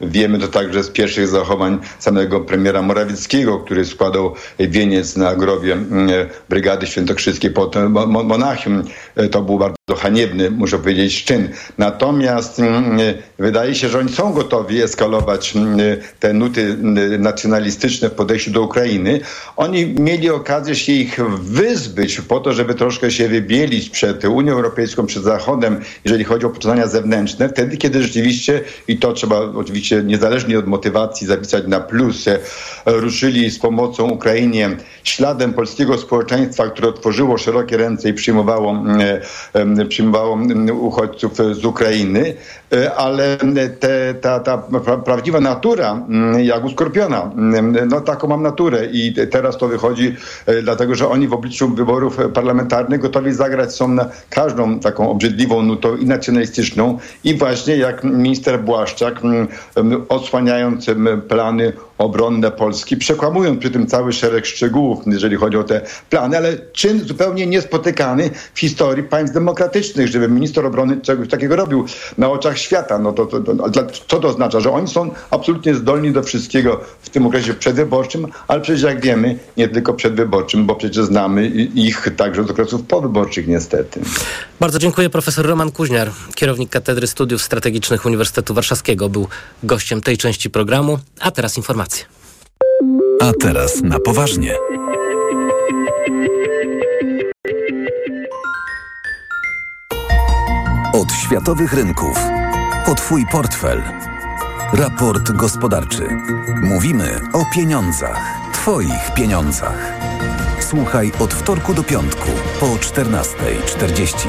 Wiemy 0.01 0.39
to 0.39 0.47
także 0.47 0.83
z 0.83 0.89
pierwszych 0.89 1.27
zachowań 1.27 1.79
samego 1.99 2.39
premiera 2.39 2.81
Morawieckiego, 2.81 3.59
który 3.59 3.85
składał 3.85 4.33
wieniec 4.59 5.15
na 5.15 5.35
grobie 5.35 5.73
mm, 5.73 6.09
Brygady 6.49 6.87
Świętokrzyskiej 6.87 7.51
pod 7.51 7.75
Monachium. 8.07 8.83
To 9.31 9.41
był 9.41 9.59
bardzo 9.59 10.01
haniebny, 10.01 10.51
muszę 10.51 10.77
powiedzieć, 10.77 11.23
czyn. 11.23 11.49
Natomiast 11.77 12.59
mm, 12.59 12.97
wydaje 13.39 13.75
się, 13.75 13.89
że 13.89 13.99
oni 13.99 14.09
są 14.09 14.33
gotowi 14.33 14.81
eskalować 14.81 15.53
te 16.19 16.33
nuty 16.33 16.77
nacjonalistyczne 17.19 18.09
w 18.09 18.13
podejściu 18.13 18.51
do 18.51 18.61
Ukrainy. 18.61 19.19
Oni 19.55 19.82
mieli 19.87 20.29
okazję 20.29 20.75
się 20.75 20.91
ich 20.91 21.19
wyzbyć 21.39 22.21
po 22.21 22.39
to, 22.39 22.53
żeby 22.53 22.75
troszkę 22.75 23.11
się 23.11 23.27
wybielić 23.27 23.89
przed 23.89 24.25
Unią 24.25 24.53
Europejską, 24.53 25.05
przed 25.05 25.23
Zachodem, 25.23 25.81
jeżeli 26.05 26.23
chodzi 26.23 26.45
o 26.45 26.49
poczynania 26.49 26.87
zewnętrzne, 26.87 27.49
wtedy, 27.49 27.77
kiedy 27.77 28.03
rzeczywiście, 28.03 28.61
i 28.87 28.97
to 28.97 29.13
trzeba 29.13 29.39
oczywiście 29.39 30.03
niezależnie 30.03 30.59
od 30.59 30.67
motywacji 30.67 31.27
zapisać 31.27 31.67
na 31.67 31.79
plus, 31.79 32.25
ruszyli 32.85 33.49
z 33.49 33.59
pomocą 33.59 34.09
Ukrainie 34.09 34.69
śladem 35.03 35.53
polskiego 35.53 35.97
społeczeństwa, 35.97 36.67
które 36.67 36.87
otworzyło 36.87 37.37
szerokie 37.37 37.77
ręce 37.77 38.09
i 38.09 38.13
przyjmowało, 38.13 38.83
przyjmowało 39.89 40.37
uchodźców 40.79 41.37
z 41.51 41.65
Ukrainy, 41.65 42.33
e, 42.73 42.93
ale 42.95 43.37
te, 43.79 44.13
ta, 44.13 44.39
ta 44.39 44.57
prawdziwa 45.05 45.39
natura, 45.39 46.05
jak 46.37 46.65
u 46.65 46.69
skorpiona, 46.69 47.31
no 47.89 48.01
taką 48.01 48.27
mam 48.27 48.43
naturę 48.43 48.85
i 48.91 49.13
teraz 49.31 49.57
to 49.57 49.62
wychodzi, 49.67 50.15
e, 50.45 50.61
dlatego 50.61 50.95
że 50.95 51.09
oni 51.09 51.27
w 51.27 51.33
obliczu 51.33 51.69
wyborów 51.69 52.17
parlamentarnych 52.33 53.01
gotowi 53.01 53.33
zagrać 53.33 53.75
są 53.75 53.87
na 53.87 54.09
każdą 54.29 54.79
taką 54.79 55.09
obrzydliwą 55.09 55.61
nutą 55.61 55.97
i 55.97 56.05
nacjonalistyczną. 56.05 56.99
I 57.23 57.37
właśnie 57.37 57.77
jak 57.77 58.03
minister 58.03 58.63
Błaszczak 58.63 59.21
odsłaniając 60.09 60.85
plany 61.27 61.73
obronne 62.03 62.51
Polski, 62.51 62.97
przekłamując 62.97 63.59
przy 63.59 63.71
tym 63.71 63.87
cały 63.87 64.13
szereg 64.13 64.45
szczegółów, 64.45 64.99
jeżeli 65.07 65.35
chodzi 65.35 65.57
o 65.57 65.63
te 65.63 65.81
plany, 66.09 66.37
ale 66.37 66.57
czyn 66.73 66.99
zupełnie 66.99 67.47
niespotykany 67.47 68.29
w 68.53 68.59
historii 68.59 69.03
państw 69.03 69.33
demokratycznych, 69.33 70.07
żeby 70.07 70.27
minister 70.27 70.65
obrony 70.65 71.01
czegoś 71.01 71.27
takiego 71.27 71.55
robił 71.55 71.85
na 72.17 72.29
oczach 72.29 72.57
świata. 72.57 72.99
No 72.99 73.13
to, 73.13 73.25
to, 73.25 73.39
to, 73.39 73.85
co 74.07 74.19
to 74.19 74.27
oznacza? 74.27 74.59
Że 74.59 74.71
oni 74.71 74.87
są 74.87 75.11
absolutnie 75.29 75.75
zdolni 75.75 76.11
do 76.11 76.23
wszystkiego 76.23 76.79
w 77.01 77.09
tym 77.09 77.27
okresie 77.27 77.53
przedwyborczym, 77.53 78.27
ale 78.47 78.61
przecież 78.61 78.81
jak 78.81 79.01
wiemy, 79.01 79.39
nie 79.57 79.67
tylko 79.67 79.93
przedwyborczym, 79.93 80.65
bo 80.65 80.75
przecież 80.75 81.05
znamy 81.05 81.47
ich 81.75 82.07
także 82.17 82.43
z 82.43 82.51
okresów 82.51 82.83
powyborczych 82.83 83.47
niestety. 83.47 84.01
Bardzo 84.59 84.79
dziękuję. 84.79 85.09
Profesor 85.09 85.45
Roman 85.45 85.71
Kuźniar, 85.71 86.11
kierownik 86.35 86.69
Katedry 86.69 87.07
Studiów 87.07 87.41
Strategicznych 87.41 88.05
Uniwersytetu 88.05 88.53
Warszawskiego, 88.53 89.09
był 89.09 89.27
gościem 89.63 90.01
tej 90.01 90.17
części 90.17 90.49
programu. 90.49 90.99
A 91.19 91.31
teraz 91.31 91.57
informacje. 91.93 92.05
A 93.21 93.31
teraz 93.39 93.81
na 93.81 93.99
poważnie. 93.99 94.55
Od 100.93 101.11
światowych 101.11 101.73
rynków 101.73 102.19
po 102.85 102.95
Twój 102.95 103.25
portfel. 103.31 103.83
Raport 104.73 105.31
gospodarczy. 105.31 106.07
Mówimy 106.63 107.19
o 107.33 107.45
pieniądzach. 107.53 108.19
Twoich 108.53 109.13
pieniądzach. 109.15 109.93
Słuchaj 110.59 111.11
od 111.19 111.33
wtorku 111.33 111.73
do 111.73 111.83
piątku 111.83 112.29
po 112.59 112.65
14.40. 112.65 114.27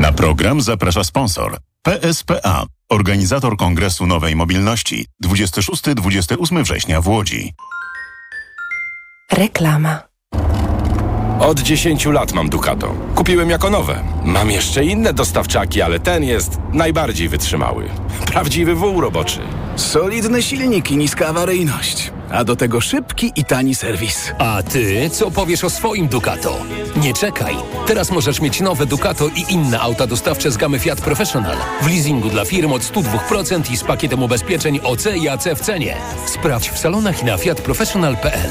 Na 0.00 0.12
program 0.12 0.60
zaprasza 0.60 1.04
sponsor 1.04 1.58
PSPA, 1.82 2.66
organizator 2.88 3.56
Kongresu 3.56 4.06
Nowej 4.06 4.36
Mobilności 4.36 5.06
26-28 5.24 6.62
września 6.62 7.00
w 7.00 7.08
Łodzi. 7.08 7.54
Reklama. 9.32 10.09
Od 11.40 11.60
10 11.60 12.06
lat 12.06 12.32
mam 12.32 12.48
Ducato. 12.48 12.94
Kupiłem 13.14 13.50
jako 13.50 13.70
nowe. 13.70 14.02
Mam 14.24 14.50
jeszcze 14.50 14.84
inne 14.84 15.12
dostawczaki, 15.12 15.82
ale 15.82 16.00
ten 16.00 16.24
jest 16.24 16.58
najbardziej 16.72 17.28
wytrzymały. 17.28 17.88
Prawdziwy 18.32 18.74
wół 18.74 19.00
roboczy. 19.00 19.40
Solidny 19.76 20.42
silnik 20.42 20.90
i 20.90 20.96
niska 20.96 21.26
awaryjność. 21.26 22.12
A 22.30 22.44
do 22.44 22.56
tego 22.56 22.80
szybki 22.80 23.32
i 23.36 23.44
tani 23.44 23.74
serwis. 23.74 24.32
A 24.38 24.62
ty 24.62 25.10
co 25.10 25.30
powiesz 25.30 25.64
o 25.64 25.70
swoim 25.70 26.08
Ducato? 26.08 26.56
Nie 26.96 27.14
czekaj. 27.14 27.54
Teraz 27.86 28.10
możesz 28.10 28.40
mieć 28.40 28.60
nowe 28.60 28.86
Ducato 28.86 29.28
i 29.28 29.52
inne 29.52 29.80
auta 29.80 30.06
dostawcze 30.06 30.50
z 30.50 30.56
gamy 30.56 30.78
Fiat 30.78 31.00
Professional. 31.00 31.56
W 31.82 31.86
leasingu 31.86 32.28
dla 32.28 32.44
firm 32.44 32.72
od 32.72 32.82
102% 32.82 33.72
i 33.72 33.76
z 33.76 33.84
pakietem 33.84 34.22
ubezpieczeń 34.22 34.80
OC 34.82 35.06
i 35.22 35.28
AC 35.28 35.44
w 35.56 35.60
cenie. 35.60 35.96
Sprawdź 36.26 36.70
w 36.70 36.78
salonach 36.78 37.22
i 37.22 37.24
na 37.24 37.36
fiatprofessional.pl. 37.36 38.50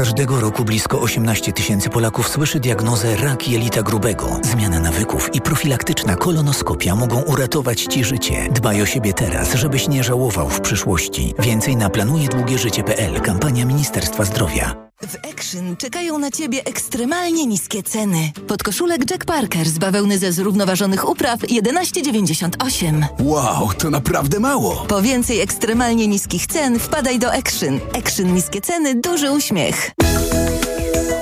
Każdego 0.00 0.40
roku 0.40 0.64
blisko 0.64 1.00
18 1.00 1.52
tysięcy 1.52 1.90
Polaków 1.90 2.28
słyszy 2.28 2.60
diagnozę 2.60 3.16
rak 3.16 3.48
jelita 3.48 3.82
grubego. 3.82 4.40
Zmiana 4.42 4.80
nawyków 4.80 5.34
i 5.34 5.40
profilaktyczna 5.40 6.16
kolonoskopia 6.16 6.94
mogą 6.94 7.22
uratować 7.22 7.82
Ci 7.82 8.04
życie. 8.04 8.48
Dbaj 8.52 8.82
o 8.82 8.86
siebie 8.86 9.12
teraz, 9.12 9.54
żebyś 9.54 9.88
nie 9.88 10.04
żałował 10.04 10.48
w 10.48 10.60
przyszłości. 10.60 11.34
Więcej 11.38 11.76
na 11.76 11.90
planujedługieżycie.pl. 11.90 13.20
Kampania 13.20 13.64
Ministerstwa 13.64 14.24
Zdrowia. 14.24 14.89
W 15.10 15.16
Action 15.32 15.76
czekają 15.76 16.18
na 16.18 16.30
Ciebie 16.30 16.64
ekstremalnie 16.64 17.46
niskie 17.46 17.82
ceny. 17.82 18.32
Podkoszulek 18.46 19.10
Jack 19.10 19.24
Parker 19.24 19.68
z 19.68 19.78
bawełny 19.78 20.18
ze 20.18 20.32
zrównoważonych 20.32 21.08
upraw 21.08 21.40
11,98. 21.40 23.04
Wow, 23.20 23.70
to 23.78 23.90
naprawdę 23.90 24.40
mało. 24.40 24.84
Po 24.88 25.02
więcej 25.02 25.40
ekstremalnie 25.40 26.06
niskich 26.06 26.46
cen 26.46 26.78
wpadaj 26.78 27.18
do 27.18 27.32
Action. 27.32 27.80
Action 27.98 28.34
niskie 28.34 28.60
ceny, 28.60 28.94
duży 28.94 29.30
uśmiech. 29.30 29.90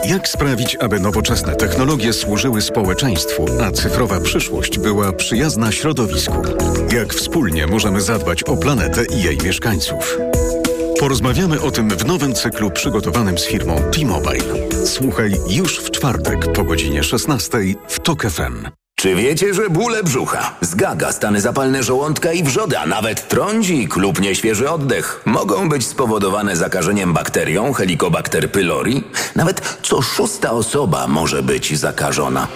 Jak 0.08 0.28
sprawić, 0.28 0.76
aby 0.76 1.00
nowoczesne 1.00 1.56
technologie 1.56 2.12
służyły 2.12 2.62
społeczeństwu, 2.62 3.46
a 3.62 3.70
cyfrowa 3.70 4.20
przyszłość 4.20 4.78
była 4.78 5.12
przyjazna 5.12 5.72
środowisku? 5.72 6.42
Jak 6.92 7.14
wspólnie 7.14 7.66
możemy 7.66 8.00
zadbać 8.00 8.42
o 8.42 8.56
planetę 8.56 9.04
i 9.04 9.22
jej 9.22 9.38
mieszkańców? 9.44 10.18
Porozmawiamy 11.00 11.60
o 11.60 11.70
tym 11.70 11.90
w 11.90 12.06
nowym 12.06 12.34
cyklu 12.34 12.70
przygotowanym 12.70 13.38
z 13.38 13.46
firmą 13.46 13.76
T-Mobile. 13.76 14.86
Słuchaj 14.86 15.32
już 15.48 15.78
w 15.78 15.90
czwartek 15.90 16.52
po 16.52 16.64
godzinie 16.64 17.02
16 17.02 17.58
w 17.88 18.00
TOK 18.00 18.22
FM. 18.22 18.68
Czy 18.98 19.14
wiecie, 19.14 19.54
że 19.54 19.70
bóle 19.70 20.02
brzucha, 20.02 20.54
zgaga, 20.60 21.12
stany 21.12 21.40
zapalne 21.40 21.82
żołądka 21.82 22.32
i 22.32 22.42
wrzody, 22.42 22.78
a 22.78 22.86
nawet 22.86 23.28
trądzik 23.28 23.96
lub 23.96 24.20
nieświeży 24.20 24.70
oddech 24.70 25.22
mogą 25.24 25.68
być 25.68 25.86
spowodowane 25.86 26.56
zakażeniem 26.56 27.12
bakterią 27.12 27.72
Helicobacter 27.72 28.52
pylori? 28.52 29.04
Nawet 29.36 29.78
co 29.82 30.02
szósta 30.02 30.50
osoba 30.50 31.08
może 31.08 31.42
być 31.42 31.78
zakażona. 31.78 32.48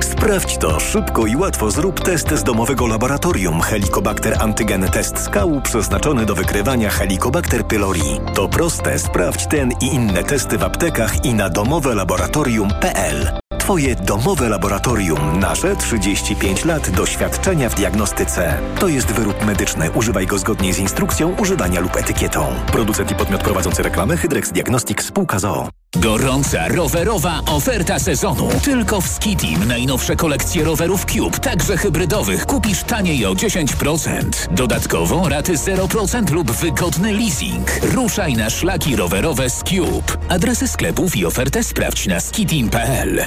Sprawdź 0.00 0.58
to 0.58 0.80
szybko 0.80 1.26
i 1.26 1.36
łatwo. 1.36 1.70
Zrób 1.70 2.00
test 2.00 2.30
z 2.34 2.42
domowego 2.42 2.86
laboratorium 2.86 3.60
Helicobacter 3.60 4.36
Antygen 4.42 4.90
Test 4.90 5.18
Skału 5.18 5.60
przeznaczony 5.60 6.26
do 6.26 6.34
wykrywania 6.34 6.90
Helicobacter 6.90 7.66
pylori. 7.66 8.20
To 8.34 8.48
proste. 8.48 8.98
Sprawdź 8.98 9.46
ten 9.46 9.72
i 9.80 9.86
inne 9.94 10.24
testy 10.24 10.58
w 10.58 10.64
aptekach 10.64 11.24
i 11.24 11.34
na 11.34 11.50
domowelaboratorium.pl. 11.50 13.45
Twoje 13.66 13.94
domowe 13.94 14.48
laboratorium. 14.48 15.40
Nasze 15.40 15.76
35 15.76 16.64
lat 16.64 16.90
doświadczenia 16.90 17.68
w 17.68 17.74
diagnostyce. 17.74 18.58
To 18.78 18.88
jest 18.88 19.12
wyrób 19.12 19.46
medyczny. 19.46 19.90
Używaj 19.90 20.26
go 20.26 20.38
zgodnie 20.38 20.74
z 20.74 20.78
instrukcją 20.78 21.36
używania 21.36 21.80
lub 21.80 21.96
etykietą. 21.96 22.46
Producent 22.72 23.10
i 23.10 23.14
podmiot 23.14 23.42
prowadzący 23.42 23.82
reklamę 23.82 24.16
Hydrex 24.16 24.52
Diagnostics 24.52 25.06
Spółka 25.06 25.38
ZOO. 25.38 25.68
Gorąca 26.00 26.68
rowerowa 26.68 27.40
oferta 27.46 27.98
sezonu. 27.98 28.48
Tylko 28.64 29.00
w 29.00 29.08
Skitim 29.08 29.68
najnowsze 29.68 30.16
kolekcje 30.16 30.64
rowerów 30.64 31.04
Cube, 31.06 31.38
także 31.38 31.76
hybrydowych, 31.76 32.46
kupisz 32.46 32.82
taniej 32.82 33.26
o 33.26 33.32
10%. 33.34 34.24
Dodatkowo 34.50 35.28
raty 35.28 35.54
0% 35.54 36.30
lub 36.30 36.50
wygodny 36.50 37.12
leasing. 37.12 37.70
Ruszaj 37.82 38.34
na 38.34 38.50
szlaki 38.50 38.96
rowerowe 38.96 39.50
z 39.50 39.62
Cube. 39.62 40.16
Adresy 40.28 40.68
sklepów 40.68 41.16
i 41.16 41.26
ofertę 41.26 41.64
sprawdź 41.64 42.06
na 42.06 42.20
skitim.pl. 42.20 43.26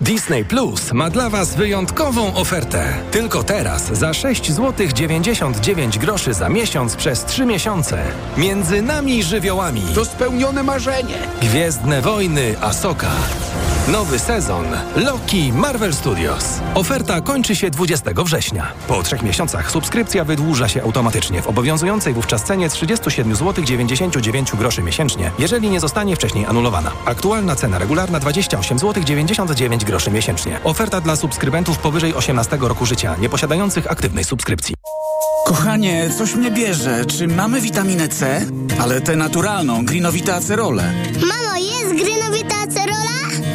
Disney 0.00 0.44
Plus 0.44 0.92
ma 0.92 1.10
dla 1.10 1.30
Was 1.30 1.54
wyjątkową 1.54 2.34
ofertę. 2.34 2.92
Tylko 3.10 3.42
teraz 3.42 3.86
za 3.86 4.14
6 4.14 4.52
zł 4.52 4.86
99 4.94 5.98
groszy 5.98 6.34
za 6.34 6.48
miesiąc 6.48 6.96
przez 6.96 7.24
3 7.24 7.46
miesiące. 7.46 8.02
Między 8.36 8.82
nami 8.82 9.22
żywiołami. 9.22 9.82
To 9.94 10.04
spełnione 10.04 10.62
marzenie. 10.62 11.18
Gwiezdne 11.42 12.02
wojny 12.02 12.54
Asoka. 12.60 13.10
Nowy 13.92 14.18
sezon 14.18 14.64
Loki 14.96 15.52
Marvel 15.52 15.94
Studios. 15.94 16.44
Oferta 16.74 17.20
kończy 17.20 17.56
się 17.56 17.70
20 17.70 18.10
września. 18.24 18.72
Po 18.88 19.02
trzech 19.02 19.22
miesiącach 19.22 19.70
subskrypcja 19.70 20.24
wydłuża 20.24 20.68
się 20.68 20.82
automatycznie 20.82 21.42
w 21.42 21.46
obowiązującej 21.46 22.14
wówczas 22.14 22.44
cenie 22.44 22.68
37 22.68 23.34
zł 23.36 23.64
99 23.64 24.56
groszy 24.56 24.82
miesięcznie, 24.82 25.30
jeżeli 25.38 25.70
nie 25.70 25.80
zostanie 25.80 26.16
wcześniej 26.16 26.46
anulowana. 26.46 26.92
Aktualna 27.04 27.56
cena 27.56 27.78
regularna 27.78 28.20
28 28.20 28.78
zł 28.78 29.04
99 29.04 29.84
groszy 29.84 30.10
miesięcznie. 30.10 30.60
Oferta 30.64 31.00
dla 31.00 31.16
subskrybentów 31.16 31.78
powyżej 31.78 32.14
18 32.14 32.58
roku 32.60 32.86
życia, 32.86 33.16
nieposiadających 33.20 33.90
aktywnej 33.90 34.24
subskrypcji. 34.24 34.74
Kochanie, 35.46 36.10
coś 36.18 36.34
mnie 36.34 36.50
bierze. 36.50 37.04
Czy 37.06 37.28
mamy 37.28 37.60
witaminę 37.60 38.08
C? 38.08 38.46
Ale 38.80 39.00
tę 39.00 39.16
naturalną, 39.16 39.84
grinowite 39.84 40.34
acerole. 40.34 40.92
Mamo? 41.20 41.59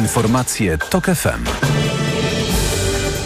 Informacje 0.00 0.78
TOK 0.78 1.04
FM. 1.14 1.89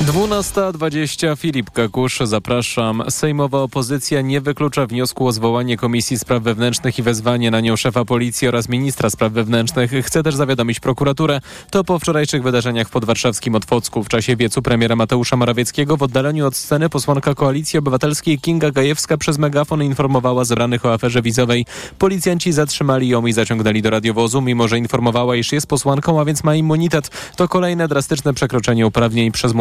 12.20 0.05 1.37
Filip 1.37 1.71
Kakusz, 1.71 2.19
zapraszam. 2.25 3.03
Sejmowa 3.09 3.59
opozycja 3.59 4.21
nie 4.21 4.41
wyklucza 4.41 4.87
wniosku 4.87 5.27
o 5.27 5.33
zwołanie 5.33 5.77
Komisji 5.77 6.19
Spraw 6.19 6.43
Wewnętrznych 6.43 6.99
i 6.99 7.03
wezwanie 7.03 7.51
na 7.51 7.61
nią 7.61 7.77
szefa 7.77 8.05
policji 8.05 8.49
oraz 8.49 8.69
ministra 8.69 9.11
spraw 9.11 9.33
wewnętrznych. 9.33 9.93
Chce 10.03 10.23
też 10.23 10.35
zawiadomić 10.35 10.81
prokuraturę. 10.81 11.41
To 11.71 11.85
po 11.85 11.99
wczorajszych 11.99 12.43
wydarzeniach 12.43 12.89
w 12.89 12.91
podwarszawskim 12.91 13.55
Otwocku. 13.55 14.05
W 14.05 14.09
czasie 14.09 14.37
wiecu 14.37 14.63
premiera 14.63 14.97
Mateusza 14.97 15.37
Morawieckiego 15.37 15.97
w 15.97 16.03
oddaleniu 16.03 16.47
od 16.47 16.57
sceny 16.57 16.89
posłanka 16.89 17.35
Koalicji 17.35 17.79
Obywatelskiej 17.79 18.39
Kinga 18.39 18.71
Gajewska 18.71 19.17
przez 19.17 19.39
megafon 19.39 19.83
informowała 19.83 20.45
zebranych 20.45 20.85
o 20.87 20.93
aferze 20.93 21.23
wizowej. 21.23 21.67
Policjanci 21.99 22.53
zatrzymali 22.53 23.09
ją 23.09 23.27
i 23.27 23.33
zaciągnęli 23.33 23.83
do 23.83 23.91
radiowozu, 23.91 24.43
mimo 24.43 24.69
że 24.69 24.79
informowała, 24.79 25.37
iż 25.37 25.53
jest 25.53 25.67
posłanką, 25.67 26.21
a 26.21 26.25
więc 26.25 26.45
ma 26.45 26.55
immunitet. 26.55 27.11
To 27.37 27.49
kolejne 27.49 27.89
drastyczne 27.89 28.35
przekroczenie 28.35 28.87
uprawnień 28.87 29.33
przez 29.33 29.53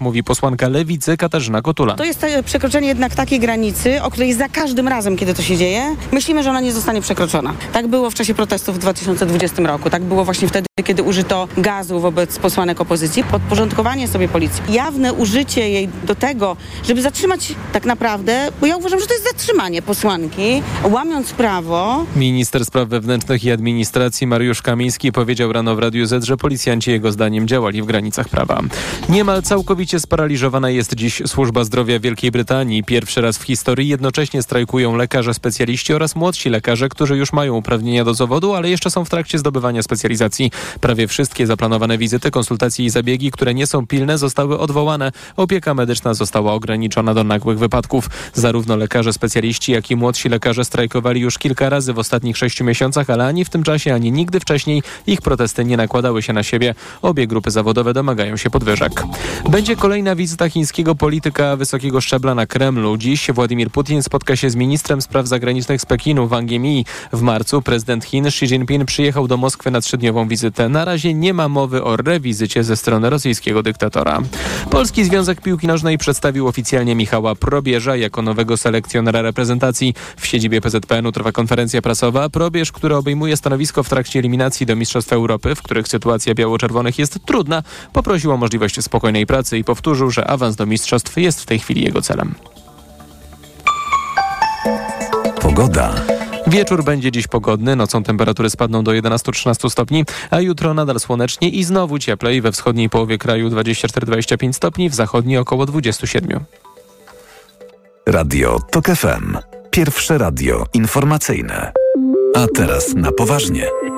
mówi 0.00 0.24
posłanka 0.24 0.68
Lewicy 0.68 1.16
Katarzyna 1.16 1.62
Kotula. 1.62 1.94
To 1.94 2.04
jest 2.04 2.24
e, 2.24 2.42
przekroczenie 2.42 2.88
jednak 2.88 3.14
takiej 3.14 3.40
granicy, 3.40 4.02
o 4.02 4.10
której 4.10 4.34
za 4.34 4.48
każdym 4.48 4.88
razem, 4.88 5.16
kiedy 5.16 5.34
to 5.34 5.42
się 5.42 5.56
dzieje, 5.56 5.96
myślimy, 6.12 6.42
że 6.42 6.50
ona 6.50 6.60
nie 6.60 6.72
zostanie 6.72 7.00
przekroczona. 7.00 7.54
Tak 7.72 7.86
było 7.86 8.10
w 8.10 8.14
czasie 8.14 8.34
protestów 8.34 8.76
w 8.76 8.78
2020 8.78 9.62
roku. 9.62 9.90
Tak 9.90 10.02
było 10.02 10.24
właśnie 10.24 10.48
wtedy, 10.48 10.66
kiedy 10.84 11.02
użyto 11.02 11.48
gazu 11.56 12.00
wobec 12.00 12.38
posłanek 12.38 12.80
opozycji. 12.80 13.24
Podporządkowanie 13.24 14.08
sobie 14.08 14.28
policji. 14.28 14.62
Jawne 14.68 15.12
użycie 15.12 15.68
jej 15.68 15.88
do 15.88 16.14
tego, 16.14 16.56
żeby 16.84 17.02
zatrzymać 17.02 17.54
tak 17.72 17.84
naprawdę, 17.84 18.48
bo 18.60 18.66
ja 18.66 18.76
uważam, 18.76 19.00
że 19.00 19.06
to 19.06 19.14
jest 19.14 19.24
zatrzymanie 19.24 19.82
posłanki, 19.82 20.62
łamiąc 20.90 21.32
prawo. 21.32 22.06
Minister 22.16 22.64
Spraw 22.64 22.88
Wewnętrznych 22.88 23.44
i 23.44 23.50
Administracji 23.50 24.26
Mariusz 24.26 24.62
Kamiński 24.62 25.12
powiedział 25.12 25.52
rano 25.52 25.76
w 25.76 25.78
Radiu 25.78 26.06
Z, 26.06 26.24
że 26.24 26.36
policjanci 26.36 26.90
jego 26.90 27.12
zdaniem 27.12 27.48
działali 27.48 27.82
w 27.82 27.86
granicach 27.86 28.28
prawa. 28.28 28.60
Niemal 29.08 29.42
całkowicie 29.42 29.71
sparaliżowana 29.98 30.70
jest 30.70 30.94
dziś 30.94 31.22
służba 31.26 31.64
zdrowia 31.64 32.00
Wielkiej 32.00 32.30
Brytanii. 32.30 32.84
Pierwszy 32.84 33.20
raz 33.20 33.38
w 33.38 33.42
historii 33.42 33.88
jednocześnie 33.88 34.42
strajkują 34.42 34.96
lekarze 34.96 35.34
specjaliści 35.34 35.94
oraz 35.94 36.16
młodsi 36.16 36.50
lekarze, 36.50 36.88
którzy 36.88 37.16
już 37.16 37.32
mają 37.32 37.54
uprawnienia 37.54 38.04
do 38.04 38.14
zawodu, 38.14 38.54
ale 38.54 38.70
jeszcze 38.70 38.90
są 38.90 39.04
w 39.04 39.10
trakcie 39.10 39.38
zdobywania 39.38 39.82
specjalizacji. 39.82 40.50
Prawie 40.80 41.08
wszystkie 41.08 41.46
zaplanowane 41.46 41.98
wizyty, 41.98 42.30
konsultacje 42.30 42.84
i 42.84 42.90
zabiegi, 42.90 43.30
które 43.30 43.54
nie 43.54 43.66
są 43.66 43.86
pilne, 43.86 44.18
zostały 44.18 44.58
odwołane. 44.58 45.12
Opieka 45.36 45.74
medyczna 45.74 46.14
została 46.14 46.52
ograniczona 46.52 47.14
do 47.14 47.24
nagłych 47.24 47.58
wypadków. 47.58 48.10
Zarówno 48.34 48.76
lekarze 48.76 49.12
specjaliści, 49.12 49.72
jak 49.72 49.90
i 49.90 49.96
młodsi 49.96 50.28
lekarze 50.28 50.64
strajkowali 50.64 51.20
już 51.20 51.38
kilka 51.38 51.68
razy 51.68 51.92
w 51.92 51.98
ostatnich 51.98 52.36
sześciu 52.36 52.64
miesiącach, 52.64 53.10
ale 53.10 53.26
ani 53.26 53.44
w 53.44 53.50
tym 53.50 53.62
czasie, 53.62 53.94
ani 53.94 54.12
nigdy 54.12 54.40
wcześniej 54.40 54.82
ich 55.06 55.20
protesty 55.20 55.64
nie 55.64 55.76
nakładały 55.76 56.22
się 56.22 56.32
na 56.32 56.42
siebie. 56.42 56.74
Obie 57.02 57.26
grupy 57.26 57.50
zawodowe 57.50 57.94
domagają 57.94 58.36
się 58.36 58.50
podwyżek. 58.50 59.02
Będzie 59.48 59.61
Będzie 59.62 59.76
kolejna 59.76 60.16
wizyta 60.16 60.48
chińskiego 60.48 60.94
polityka 60.94 61.56
wysokiego 61.56 62.00
szczebla 62.00 62.34
na 62.34 62.46
Kremlu. 62.46 62.96
Dziś 62.96 63.30
Władimir 63.30 63.70
Putin 63.70 64.02
spotka 64.02 64.36
się 64.36 64.50
z 64.50 64.56
ministrem 64.56 65.02
spraw 65.02 65.26
zagranicznych 65.26 65.80
z 65.80 65.86
Pekinu, 65.86 66.28
Wang 66.28 66.50
Yi. 66.50 66.84
W 67.12 67.22
marcu 67.22 67.62
prezydent 67.62 68.04
Chin 68.04 68.26
Xi 68.26 68.44
Jinping 68.44 68.84
przyjechał 68.84 69.28
do 69.28 69.36
Moskwy 69.36 69.70
na 69.70 69.80
trzydniową 69.80 70.28
wizytę. 70.28 70.68
Na 70.68 70.84
razie 70.84 71.14
nie 71.14 71.34
ma 71.34 71.48
mowy 71.48 71.84
o 71.84 71.96
rewizycie 71.96 72.64
ze 72.64 72.76
strony 72.76 73.10
rosyjskiego 73.10 73.62
dyktatora. 73.62 74.22
Polski 74.70 75.04
Związek 75.04 75.40
Piłki 75.40 75.66
Nożnej 75.66 75.98
przedstawił 75.98 76.48
oficjalnie 76.48 76.94
Michała 76.94 77.34
Probierza 77.34 77.96
jako 77.96 78.22
nowego 78.22 78.56
selekcjonera 78.56 79.22
reprezentacji. 79.22 79.94
W 80.16 80.26
siedzibie 80.26 80.60
PZPN-u 80.60 81.12
trwa 81.12 81.32
konferencja 81.32 81.82
prasowa. 81.82 82.28
Probierz, 82.28 82.72
który 82.72 82.96
obejmuje 82.96 83.36
stanowisko 83.36 83.82
w 83.82 83.88
trakcie 83.88 84.18
eliminacji 84.18 84.66
do 84.66 84.76
Mistrzostw 84.76 85.12
Europy, 85.12 85.54
w 85.54 85.62
których 85.62 85.88
sytuacja 85.88 86.34
biało-czerwonych 86.34 86.98
jest 86.98 87.26
trudna, 87.26 87.62
poprosił 87.92 88.32
o 88.32 88.36
możliwość 88.36 88.82
spokojnej 88.84 89.26
pracy 89.26 89.51
i 89.58 89.64
powtórzył, 89.64 90.10
że 90.10 90.26
awans 90.26 90.56
do 90.56 90.66
mistrzostw 90.66 91.16
jest 91.16 91.40
w 91.40 91.46
tej 91.46 91.58
chwili 91.58 91.84
jego 91.84 92.02
celem. 92.02 92.34
Pogoda. 95.40 95.94
Wieczór 96.46 96.84
będzie 96.84 97.12
dziś 97.12 97.26
pogodny, 97.26 97.76
nocą 97.76 98.02
temperatury 98.02 98.50
spadną 98.50 98.84
do 98.84 98.92
11-13 98.92 99.70
stopni, 99.70 100.04
a 100.30 100.40
jutro 100.40 100.74
nadal 100.74 101.00
słonecznie 101.00 101.48
i 101.48 101.64
znowu 101.64 101.98
cieplej. 101.98 102.40
We 102.40 102.52
wschodniej 102.52 102.90
połowie 102.90 103.18
kraju 103.18 103.48
24-25 103.50 104.52
stopni, 104.52 104.90
w 104.90 104.94
zachodniej 104.94 105.38
około 105.38 105.66
27. 105.66 106.44
Radio 108.06 108.58
TOK 108.70 108.86
FM. 108.86 109.36
Pierwsze 109.70 110.18
radio 110.18 110.66
informacyjne. 110.74 111.72
A 112.34 112.46
teraz 112.54 112.94
na 112.94 113.12
poważnie. 113.12 113.91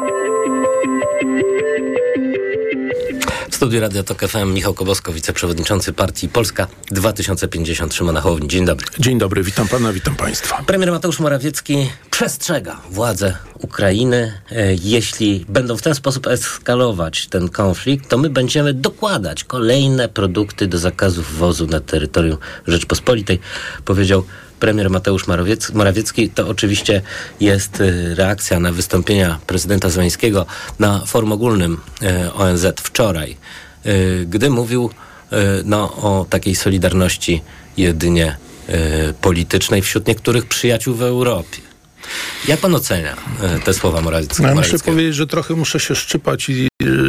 Studiu 3.65 3.81
Radia 3.81 4.03
Tok 4.03 4.21
FM 4.21 4.53
Michał 4.53 4.75
Kobosko, 4.75 5.13
wiceprzewodniczący 5.13 5.93
partii 5.93 6.29
Polska 6.29 6.67
2050 6.91 7.95
Szymona 7.95 8.21
Hołowni. 8.21 8.49
Dzień 8.49 8.65
dobry. 8.65 8.87
Dzień 8.99 9.19
dobry, 9.19 9.43
witam 9.43 9.69
pana, 9.69 9.93
witam 9.93 10.17
państwa. 10.17 10.63
Premier 10.67 10.91
Mateusz 10.91 11.21
Morawiecki 11.21 11.91
przestrzega 12.11 12.81
władze 12.91 13.37
Ukrainy. 13.61 14.33
E, 14.51 14.75
jeśli 14.75 15.47
będą 15.49 15.77
w 15.77 15.83
ten 15.83 15.95
sposób 15.95 16.27
eskalować 16.27 17.27
ten 17.27 17.49
konflikt, 17.49 18.09
to 18.09 18.19
my 18.19 18.31
będziemy 18.31 18.75
dokładać 18.75 19.45
kolejne 19.45 20.09
produkty 20.09 20.67
do 20.67 20.79
zakazu 20.79 21.23
wwozu 21.23 21.67
na 21.67 21.81
terytorium 21.81 22.39
Rzeczpospolitej, 22.67 23.41
powiedział 23.85 24.25
premier 24.65 24.91
Mateusz 24.91 25.27
Morawiecki. 25.75 26.31
To 26.31 26.49
oczywiście 26.49 27.03
jest 27.41 27.81
y, 27.81 28.15
reakcja 28.15 28.61
na 28.61 28.73
wystąpienia 28.73 29.39
prezydenta 29.47 29.89
Zwańskiego 29.89 30.47
na 30.79 31.07
forum 31.07 31.33
ogólnym 31.33 31.77
y, 32.03 32.33
ONZ 32.33 32.67
wczoraj, 32.77 33.37
y, 33.87 34.27
gdy 34.31 34.51
mówił 34.51 34.91
no, 35.65 35.97
o 35.97 36.27
takiej 36.31 36.55
solidarności 36.55 37.43
jedynie 37.77 38.37
politycznej 39.21 39.83
wśród 39.83 40.07
niektórych 40.07 40.47
przyjaciół 40.47 40.95
w 40.95 41.03
Europie. 41.03 41.59
Jak 42.49 42.61
pan 42.61 42.75
ocenia 42.75 43.17
te 43.65 43.75
słowa 43.75 44.01
Morawieckiego? 44.01 44.43
No, 44.43 44.49
ja 44.49 44.55
muszę 44.55 44.79
powiedzieć, 44.79 45.15
że 45.15 45.27
trochę 45.27 45.55
muszę 45.55 45.81
się 45.81 45.95
szczypać 45.95 46.49
i 46.49 46.69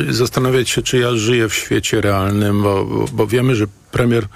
zastanawiać 0.09 0.69
się, 0.69 0.81
czy 0.81 0.97
ja 0.97 1.15
żyję 1.15 1.49
w 1.49 1.53
świecie 1.55 2.01
realnym, 2.01 2.63
bo, 2.63 3.05
bo 3.13 3.27
wiemy, 3.27 3.55
że 3.55 3.65
premier 3.95 4.27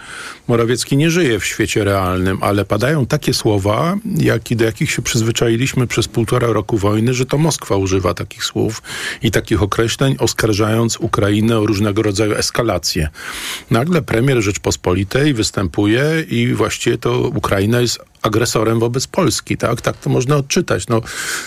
Morawiecki 0.47 0.97
nie 0.97 1.11
żyje 1.11 1.39
w 1.39 1.45
świecie 1.45 1.83
realnym, 1.83 2.37
ale 2.41 2.65
padają 2.65 3.05
takie 3.05 3.33
słowa, 3.33 3.95
jak, 4.17 4.41
do 4.55 4.65
jakich 4.65 4.91
się 4.91 5.01
przyzwyczailiśmy 5.01 5.87
przez 5.87 6.07
półtora 6.07 6.47
roku 6.47 6.77
wojny, 6.77 7.13
że 7.13 7.25
to 7.25 7.37
Moskwa 7.37 7.75
używa 7.75 8.13
takich 8.13 8.43
słów 8.43 8.81
i 9.23 9.31
takich 9.31 9.63
określeń, 9.63 10.15
oskarżając 10.19 10.97
Ukrainę 10.97 11.59
o 11.59 11.65
różnego 11.65 12.01
rodzaju 12.01 12.33
eskalacje. 12.33 13.09
Nagle 13.71 14.01
premier 14.01 14.41
Rzeczpospolitej 14.41 15.33
występuje 15.33 16.03
i 16.29 16.53
właściwie 16.53 16.97
to 16.97 17.19
Ukraina 17.19 17.81
jest 17.81 17.99
agresorem 18.21 18.79
wobec 18.79 19.07
Polski, 19.07 19.57
tak? 19.57 19.81
Tak 19.81 19.97
to 19.97 20.09
można 20.09 20.35
odczytać. 20.35 20.87
No, 20.87 21.01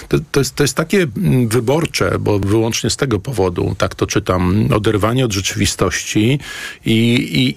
to, 0.08 0.18
to, 0.32 0.40
jest, 0.40 0.54
to 0.54 0.64
jest 0.64 0.74
takie 0.74 1.06
mm, 1.16 1.48
wyborcze, 1.48 2.18
bo 2.18 2.38
wyłącznie 2.38 2.90
z 2.90 2.96
tego 2.96 3.18
powodu, 3.18 3.74
tak 3.78 3.94
to 3.94 4.06
czytam, 4.06 4.68
oderwanie 4.74 5.24
od 5.24 5.32
rzeczywistości 5.32 6.38
i, 6.84 6.98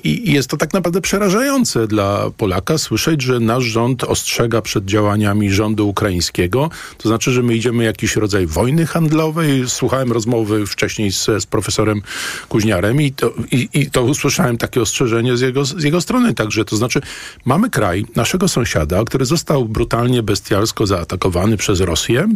i, 0.04 0.10
i 0.10 0.34
jest 0.34 0.45
to 0.48 0.58
tak 0.58 0.74
naprawdę 0.74 1.02
przerażające 1.02 1.88
dla 1.88 2.32
Polaka 2.38 2.78
słyszeć, 2.78 3.22
że 3.22 3.40
nasz 3.40 3.64
rząd 3.64 4.04
ostrzega 4.04 4.62
przed 4.62 4.86
działaniami 4.86 5.52
rządu 5.52 5.90
ukraińskiego. 5.90 6.70
To 6.98 7.10
znaczy, 7.10 7.32
że 7.32 7.44
my 7.44 7.56
idziemy 7.56 7.84
jakiś 7.84 8.16
rodzaj 8.16 8.48
wojny 8.48 8.86
handlowej. 8.86 9.70
Słuchałem 9.70 10.12
rozmowy 10.12 10.68
wcześniej 10.68 11.12
z, 11.12 11.26
z 11.26 11.46
profesorem 11.46 12.02
Kuźniarem 12.50 13.02
i 13.02 13.12
to, 13.12 13.34
i, 13.52 13.70
i 13.74 13.92
to 13.92 14.04
usłyszałem 14.04 14.58
takie 14.58 14.82
ostrzeżenie 14.82 15.38
z 15.38 15.42
jego, 15.42 15.66
z 15.66 15.84
jego 15.84 16.02
strony. 16.02 16.34
Także 16.34 16.66
to 16.66 16.76
znaczy, 16.76 17.02
mamy 17.46 17.70
kraj, 17.70 18.06
naszego 18.16 18.48
sąsiada, 18.48 19.04
który 19.04 19.26
został 19.26 19.66
brutalnie, 19.66 20.24
bestialsko 20.24 20.88
zaatakowany 20.88 21.58
przez 21.58 21.80
Rosję. 21.80 22.28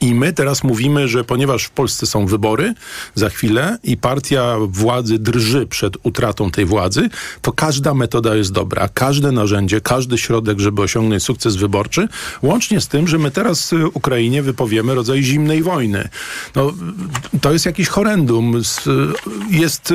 I 0.00 0.14
my 0.14 0.32
teraz 0.32 0.64
mówimy, 0.64 1.08
że 1.08 1.24
ponieważ 1.24 1.64
w 1.64 1.70
Polsce 1.70 2.06
są 2.06 2.26
wybory 2.26 2.74
za 3.14 3.28
chwilę 3.28 3.78
i 3.84 3.96
partia 3.96 4.56
władzy 4.68 5.18
drży 5.18 5.66
przed 5.66 5.94
utratą 6.02 6.50
tej 6.50 6.64
władzy, 6.64 7.08
to 7.42 7.52
każda 7.52 7.94
metoda 7.94 8.34
jest 8.34 8.52
dobra. 8.52 8.88
Każde 8.94 9.32
narzędzie, 9.32 9.80
każdy 9.80 10.18
środek, 10.18 10.60
żeby 10.60 10.82
osiągnąć 10.82 11.22
sukces 11.22 11.56
wyborczy, 11.56 12.08
łącznie 12.42 12.80
z 12.80 12.88
tym, 12.88 13.08
że 13.08 13.18
my 13.18 13.30
teraz 13.30 13.72
y, 13.72 13.88
Ukrainie 13.88 14.42
wypowiemy 14.42 14.94
rodzaj 14.94 15.22
zimnej 15.22 15.62
wojny. 15.62 16.08
No, 16.54 16.72
to 17.40 17.52
jest 17.52 17.66
jakiś 17.66 17.88
horrendum. 17.88 18.56
Y, 18.56 18.60
jest, 19.50 19.90
y, 19.90 19.94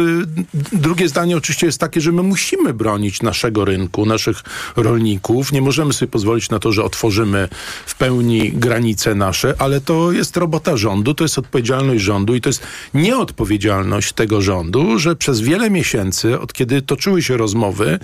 drugie 0.74 1.10
zdanie 1.10 1.38
oczywiście 1.38 1.66
jest 1.66 1.80
takie, 1.80 2.02
że 2.02 2.12
my 2.12 2.24
musimy 2.24 2.74
bronić 2.74 3.22
naszego 3.22 3.66
rynku, 3.66 4.06
naszych 4.06 4.44
rolników. 4.76 5.52
Nie 5.52 5.62
możemy 5.62 5.94
sobie 5.94 6.12
pozwolić 6.12 6.50
na 6.50 6.60
to, 6.60 6.72
że 6.72 6.84
otworzymy 6.84 7.50
w 7.86 7.96
pełni 7.96 8.52
granice 8.52 9.16
nasze, 9.16 9.56
ale 9.60 9.82
to 9.88 10.12
jest 10.12 10.38
robota 10.38 10.78
rządu, 10.78 11.14
to 11.14 11.24
jest 11.24 11.40
odpowiedzialność 11.40 12.04
rządu 12.04 12.36
i 12.36 12.42
to 12.42 12.50
jest 12.50 12.62
nieodpowiedzialność 12.94 14.14
tego 14.14 14.42
rządu, 14.42 15.00
że 15.00 15.16
przez 15.16 15.42
wiele 15.42 15.70
miesięcy, 15.70 16.40
od 16.40 16.54
kiedy 16.54 16.82
toczyły 16.82 17.22
się 17.22 17.38
rozmowy 17.38 18.00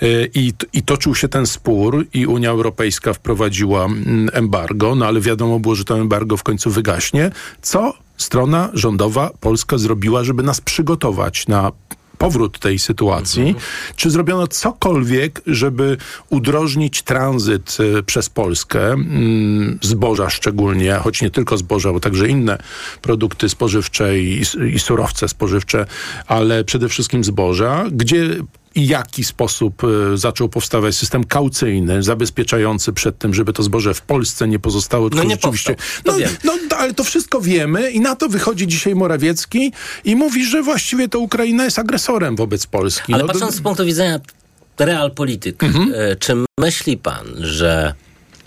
yy, 0.00 0.30
i, 0.34 0.52
i 0.72 0.82
toczył 0.82 1.14
się 1.14 1.28
ten 1.28 1.46
spór 1.46 2.06
i 2.14 2.26
Unia 2.26 2.50
Europejska 2.50 3.12
wprowadziła 3.12 3.84
mm, 3.84 4.30
embargo, 4.32 4.94
no 4.94 5.06
ale 5.06 5.20
wiadomo 5.20 5.60
było, 5.60 5.74
że 5.74 5.84
to 5.84 5.98
embargo 5.98 6.36
w 6.36 6.42
końcu 6.42 6.70
wygaśnie, 6.70 7.30
co 7.62 7.94
strona 8.16 8.70
rządowa 8.74 9.30
Polska 9.40 9.78
zrobiła, 9.78 10.24
żeby 10.24 10.42
nas 10.42 10.60
przygotować 10.60 11.48
na 11.48 11.72
powrót 12.22 12.58
tej 12.58 12.78
sytuacji. 12.78 13.42
Mhm. 13.42 13.64
Czy 13.96 14.10
zrobiono 14.10 14.46
cokolwiek, 14.46 15.42
żeby 15.46 15.96
udrożnić 16.30 17.02
tranzyt 17.02 17.76
y, 17.98 18.02
przez 18.02 18.28
Polskę, 18.28 18.92
mm, 18.92 19.78
zboża 19.82 20.30
szczególnie, 20.30 20.94
choć 20.94 21.22
nie 21.22 21.30
tylko 21.30 21.58
zboża, 21.58 21.92
bo 21.92 22.00
także 22.00 22.28
inne 22.28 22.58
produkty 23.02 23.48
spożywcze 23.48 24.18
i, 24.18 24.42
i 24.74 24.78
surowce 24.78 25.28
spożywcze, 25.28 25.86
ale 26.26 26.64
przede 26.64 26.88
wszystkim 26.88 27.24
zboża, 27.24 27.84
gdzie 27.92 28.36
i 28.74 28.86
jaki 28.86 29.24
sposób 29.24 29.84
y, 29.84 30.16
zaczął 30.16 30.48
powstawać 30.48 30.94
system 30.94 31.24
kaucyjny, 31.24 32.02
zabezpieczający 32.02 32.92
przed 32.92 33.18
tym, 33.18 33.34
żeby 33.34 33.52
to 33.52 33.62
zboże 33.62 33.94
w 33.94 34.02
Polsce 34.02 34.48
nie 34.48 34.58
pozostało. 34.58 35.08
No 35.08 35.24
nie 35.24 35.30
rzeczywiście. 35.30 35.76
No, 36.04 36.12
no, 36.44 36.52
ale 36.76 36.94
to 36.94 37.04
wszystko 37.04 37.40
wiemy 37.40 37.90
i 37.90 38.00
na 38.00 38.16
to 38.16 38.28
wychodzi 38.28 38.66
dzisiaj 38.66 38.94
Morawiecki 38.94 39.72
i 40.04 40.16
mówi, 40.16 40.46
że 40.46 40.62
właściwie 40.62 41.08
to 41.08 41.18
Ukraina 41.18 41.64
jest 41.64 41.78
agresorem 41.78 42.36
wobec 42.36 42.66
Polski. 42.66 43.14
Ale 43.14 43.22
no, 43.22 43.28
patrząc 43.28 43.54
z 43.54 43.60
punktu 43.60 43.84
widzenia 43.84 44.20
realpolityk, 44.78 45.62
mhm. 45.62 45.92
E, 45.94 46.16
czy 46.16 46.34
myśli 46.58 46.96
pan, 46.96 47.26
że 47.38 47.94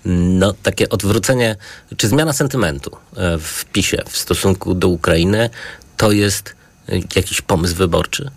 no, 0.06 0.54
takie 0.54 0.90
odwrócenie, 0.90 1.56
czy 1.98 2.08
zmiana 2.08 2.34
sentymentu 2.34 2.98
e, 3.18 3.38
w 3.38 3.66
PiSie 3.66 4.04
w 4.10 4.18
stosunku 4.18 4.74
do 4.76 4.88
Ukrainy 4.88 5.50
to 5.98 6.12
jest 6.12 6.56
e, 6.90 6.96
jakiś 7.16 7.42
pomysł 7.42 7.76
wyborczy? 7.76 8.32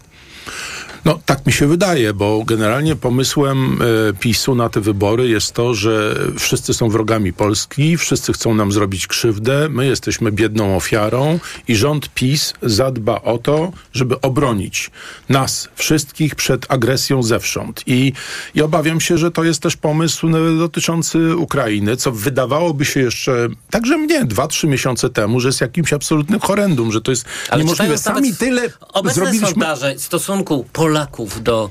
No, 1.04 1.18
tak 1.26 1.46
mi 1.46 1.52
się 1.52 1.66
wydaje, 1.66 2.14
bo 2.14 2.44
generalnie 2.44 2.96
pomysłem 2.96 3.78
e, 3.82 4.12
PiSu 4.12 4.54
na 4.54 4.68
te 4.68 4.80
wybory 4.80 5.28
jest 5.28 5.52
to, 5.52 5.74
że 5.74 6.14
wszyscy 6.38 6.74
są 6.74 6.88
wrogami 6.88 7.32
Polski, 7.32 7.96
wszyscy 7.96 8.32
chcą 8.32 8.54
nam 8.54 8.72
zrobić 8.72 9.06
krzywdę, 9.06 9.68
my 9.68 9.86
jesteśmy 9.86 10.32
biedną 10.32 10.76
ofiarą 10.76 11.38
i 11.68 11.76
rząd 11.76 12.14
PiS 12.14 12.54
zadba 12.62 13.22
o 13.22 13.38
to, 13.38 13.72
żeby 13.92 14.20
obronić 14.20 14.90
nas 15.28 15.68
wszystkich 15.74 16.34
przed 16.34 16.66
agresją 16.68 17.22
zewsząd. 17.22 17.82
I, 17.86 18.12
i 18.54 18.62
obawiam 18.62 19.00
się, 19.00 19.18
że 19.18 19.30
to 19.30 19.44
jest 19.44 19.62
też 19.62 19.76
pomysł 19.76 20.28
dotyczący 20.58 21.36
Ukrainy, 21.36 21.96
co 21.96 22.12
wydawałoby 22.12 22.84
się 22.84 23.00
jeszcze, 23.00 23.48
także 23.70 23.98
mnie, 23.98 24.24
dwa, 24.24 24.48
trzy 24.48 24.66
miesiące 24.66 25.10
temu, 25.10 25.40
że 25.40 25.48
jest 25.48 25.60
jakimś 25.60 25.92
absolutnym 25.92 26.40
horrendum, 26.40 26.92
że 26.92 27.00
to 27.00 27.10
jest 27.10 27.24
Ale 27.50 27.64
niemożliwe. 27.64 27.98
Sami 27.98 28.36
tyle 28.36 28.62
zrobiliśmy... 29.04 29.48
sondaże 29.48 29.98
stosunku 29.98 30.64
Polaków 30.72 30.87
Polaków 30.88 31.42
do, 31.42 31.70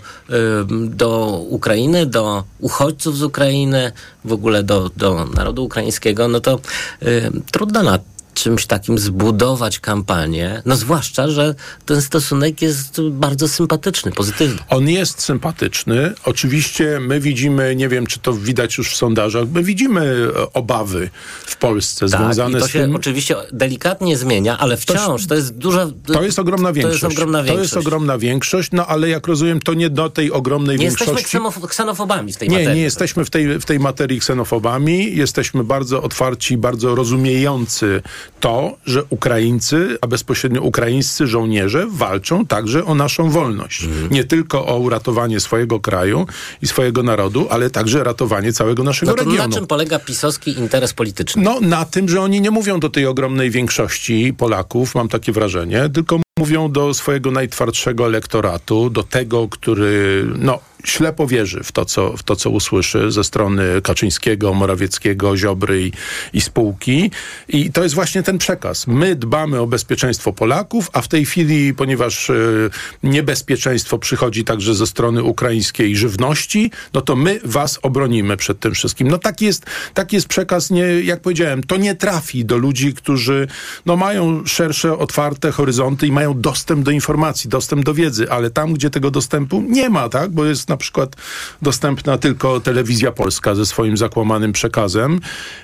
do 0.89 1.41
Ukrainy, 1.49 2.05
do 2.05 2.43
uchodźców 2.59 3.17
z 3.17 3.23
Ukrainy, 3.23 3.91
w 4.25 4.31
ogóle 4.31 4.63
do, 4.63 4.89
do 4.97 5.25
narodu 5.25 5.65
ukraińskiego, 5.65 6.27
no 6.27 6.39
to 6.39 6.59
trudno 7.51 7.83
na 7.83 7.99
czymś 8.43 8.65
takim 8.65 8.99
zbudować 8.99 9.79
kampanię, 9.79 10.61
no 10.65 10.75
zwłaszcza, 10.75 11.27
że 11.29 11.55
ten 11.85 12.01
stosunek 12.01 12.61
jest 12.61 13.01
bardzo 13.01 13.47
sympatyczny, 13.47 14.11
pozytywny. 14.11 14.57
On 14.69 14.89
jest 14.89 15.21
sympatyczny. 15.21 16.13
Oczywiście 16.25 16.99
my 17.01 17.19
widzimy, 17.19 17.75
nie 17.75 17.89
wiem 17.89 18.07
czy 18.07 18.19
to 18.19 18.33
widać 18.33 18.77
już 18.77 18.91
w 18.91 18.95
sondażach, 18.95 19.43
my 19.53 19.63
widzimy 19.63 20.27
e, 20.37 20.53
obawy 20.53 21.09
w 21.45 21.55
Polsce 21.57 21.99
Tak, 21.99 22.09
związane 22.09 22.57
i 22.57 22.61
to 22.61 22.67
z 22.67 22.71
się 22.71 22.79
tym. 22.79 22.95
oczywiście 22.95 23.35
delikatnie 23.53 24.17
zmienia, 24.17 24.57
ale 24.57 24.77
wciąż 24.77 25.27
to 25.27 25.35
jest 25.35 25.57
duża... 25.57 25.87
To 26.05 26.23
jest 26.23 26.39
ogromna 26.39 26.73
większość. 26.73 27.01
To 27.01 27.07
jest 27.07 27.17
ogromna 27.19 27.39
To 27.39 27.45
jest 27.45 27.57
większość. 27.57 27.85
ogromna 27.87 28.17
większość, 28.17 28.69
no 28.71 28.87
ale 28.87 29.09
jak 29.09 29.27
rozumiem, 29.27 29.59
to 29.59 29.73
nie 29.73 29.89
do 29.89 30.09
tej 30.09 30.31
ogromnej 30.31 30.77
Nie 30.77 30.85
jesteśmy 30.85 31.13
większości. 31.13 31.37
ksenof- 31.37 31.67
ksenofobami 31.67 32.33
w 32.33 32.37
tej 32.37 32.49
nie, 32.49 32.57
materii. 32.57 32.75
nie 32.77 32.83
jesteśmy 32.83 33.25
w 33.25 33.29
tej, 33.29 33.59
w 33.59 33.65
tej 33.65 33.79
materii 33.79 34.19
ksenofobami. 34.19 35.15
Jesteśmy 35.15 35.63
bardzo 35.63 36.03
otwarci, 36.03 36.57
bardzo 36.57 36.95
rozumiejący 36.95 38.01
to, 38.39 38.77
że 38.85 39.03
Ukraińcy, 39.09 39.97
a 40.01 40.07
bezpośrednio 40.07 40.61
ukraińscy 40.61 41.27
żołnierze 41.27 41.85
walczą 41.89 42.45
także 42.45 42.85
o 42.85 42.95
naszą 42.95 43.29
wolność. 43.29 43.83
Mhm. 43.83 44.11
Nie 44.11 44.23
tylko 44.23 44.65
o 44.67 44.77
uratowanie 44.77 45.39
swojego 45.39 45.79
kraju 45.79 46.27
i 46.61 46.67
swojego 46.67 47.03
narodu, 47.03 47.47
ale 47.49 47.69
także 47.69 48.03
ratowanie 48.03 48.53
całego 48.53 48.83
naszego 48.83 49.11
No 49.11 49.17
to 49.17 49.23
regionu. 49.23 49.49
na 49.49 49.55
czym 49.55 49.67
polega 49.67 49.99
pisowski 49.99 50.59
interes 50.59 50.93
polityczny? 50.93 51.43
No, 51.43 51.59
na 51.61 51.85
tym, 51.85 52.09
że 52.09 52.21
oni 52.21 52.41
nie 52.41 52.51
mówią 52.51 52.79
do 52.79 52.89
tej 52.89 53.05
ogromnej 53.05 53.51
większości 53.51 54.33
Polaków, 54.37 54.95
mam 54.95 55.07
takie 55.09 55.31
wrażenie, 55.31 55.89
tylko 55.93 56.19
mówią 56.39 56.71
do 56.71 56.93
swojego 56.93 57.31
najtwardszego 57.31 58.05
elektoratu, 58.05 58.89
do 58.89 59.03
tego, 59.03 59.47
który 59.47 60.25
no, 60.35 60.59
ślepo 60.89 61.27
wierzy 61.27 61.63
w 61.63 61.71
to, 61.71 61.85
co, 61.85 62.17
w 62.17 62.23
to, 62.23 62.35
co 62.35 62.49
usłyszy 62.49 63.11
ze 63.11 63.23
strony 63.23 63.81
Kaczyńskiego, 63.81 64.53
Morawieckiego, 64.53 65.37
Ziobry 65.37 65.81
i, 65.81 65.91
i 66.33 66.41
spółki. 66.41 67.11
I 67.49 67.71
to 67.71 67.83
jest 67.83 67.95
właśnie 67.95 68.23
ten 68.23 68.37
przekaz. 68.37 68.87
My 68.87 69.15
dbamy 69.15 69.59
o 69.59 69.67
bezpieczeństwo 69.67 70.33
Polaków, 70.33 70.89
a 70.93 71.01
w 71.01 71.07
tej 71.07 71.25
chwili, 71.25 71.73
ponieważ 71.73 72.29
e, 72.29 72.33
niebezpieczeństwo 73.03 73.99
przychodzi 73.99 74.43
także 74.43 74.75
ze 74.75 74.87
strony 74.87 75.23
ukraińskiej 75.23 75.95
żywności, 75.95 76.71
no 76.93 77.01
to 77.01 77.15
my 77.15 77.39
was 77.43 77.79
obronimy 77.81 78.37
przed 78.37 78.59
tym 78.59 78.73
wszystkim. 78.73 79.07
No 79.07 79.17
taki 79.17 79.45
jest, 79.45 79.65
taki 79.93 80.15
jest 80.15 80.27
przekaz, 80.27 80.69
nie, 80.69 80.81
jak 80.81 81.21
powiedziałem, 81.21 81.63
to 81.63 81.77
nie 81.77 81.95
trafi 81.95 82.45
do 82.45 82.57
ludzi, 82.57 82.93
którzy 82.93 83.47
no, 83.85 83.95
mają 83.95 84.45
szersze, 84.45 84.97
otwarte 84.97 85.51
horyzonty 85.51 86.07
i 86.07 86.11
mają 86.11 86.41
dostęp 86.41 86.85
do 86.85 86.91
informacji, 86.91 87.49
dostęp 87.49 87.83
do 87.83 87.93
wiedzy, 87.93 88.31
ale 88.31 88.49
tam, 88.49 88.73
gdzie 88.73 88.89
tego 88.89 89.11
dostępu 89.11 89.63
nie 89.69 89.89
ma, 89.89 90.09
tak, 90.09 90.31
bo 90.31 90.45
jest 90.45 90.69
na 90.69 90.76
przykład 90.77 91.15
dostępna 91.61 92.17
tylko 92.17 92.59
telewizja 92.59 93.11
polska 93.11 93.55
ze 93.55 93.65
swoim 93.65 93.97
zakłamanym 93.97 94.51
przekazem, 94.51 95.19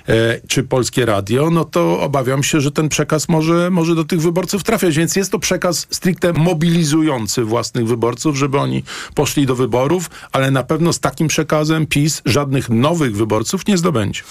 e, 0.08 0.40
czy 0.48 0.62
polskie 0.62 1.06
radio, 1.06 1.50
no 1.50 1.64
to 1.64 2.00
obawiam 2.00 2.42
się, 2.42 2.60
że 2.60 2.72
ten 2.72 2.88
przekaz 2.88 3.28
może, 3.28 3.70
może 3.70 3.94
do 3.94 4.04
tych 4.04 4.20
wyborców 4.20 4.64
trafiać, 4.64 4.96
więc 4.96 5.16
jest 5.16 5.32
to 5.32 5.38
przekaz 5.38 5.86
stricte 5.90 6.32
mobilizujący 6.32 7.44
własnych 7.44 7.86
wyborców, 7.86 8.36
żeby 8.36 8.58
oni 8.58 8.82
poszli 9.14 9.46
do 9.46 9.54
wyborów, 9.54 10.10
ale 10.32 10.50
na 10.50 10.62
pewno 10.62 10.92
z 10.92 11.00
takim 11.00 11.28
przekazem 11.28 11.86
PiS 11.86 12.22
żadnych 12.24 12.70
nowych 12.70 13.16
wyborców 13.16 13.66
nie 13.66 13.78
zdobędzie. 13.78 14.22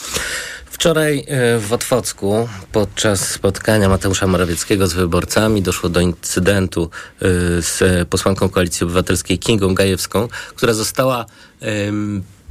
Wczoraj 0.74 1.26
e, 1.28 1.60
w 1.60 1.74
Otwocku 1.74 2.50
podczas 2.72 3.30
spotkania 3.30 3.90
Mateusza 3.90 4.28
Morawieckiego 4.28 4.88
z 4.88 4.94
wyborcami 4.94 5.62
doszło 5.62 5.90
do 5.90 6.00
incydentu 6.00 6.90
e, 7.22 7.28
z 7.62 8.08
posłanką 8.10 8.50
Koalicji 8.50 8.84
Obywatelskiej 8.84 9.40
Kingą 9.40 9.76
Gajewską, 9.76 10.28
która 10.56 10.74
została 10.74 11.26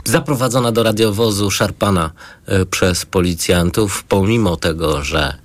zaprowadzona 0.05 0.73
do 0.73 0.83
radiowozu 0.83 1.51
szarpana 1.51 2.11
e, 2.47 2.67
przez 2.67 3.07
policjantów, 3.07 4.05
pomimo 4.05 4.57
tego, 4.57 5.05
że 5.05 5.37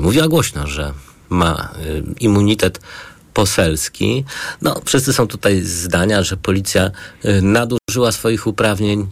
mówiła 0.00 0.28
głośno, 0.28 0.66
że 0.66 0.92
ma 1.28 1.68
immunitet 2.20 2.80
poselski. 3.34 4.24
No, 4.62 4.80
wszyscy 4.84 5.12
są 5.12 5.26
tutaj 5.26 5.60
zdania, 5.60 6.22
że 6.22 6.36
policja 6.36 6.90
nadużyła 7.42 8.12
swoich 8.12 8.46
uprawnień. 8.46 9.06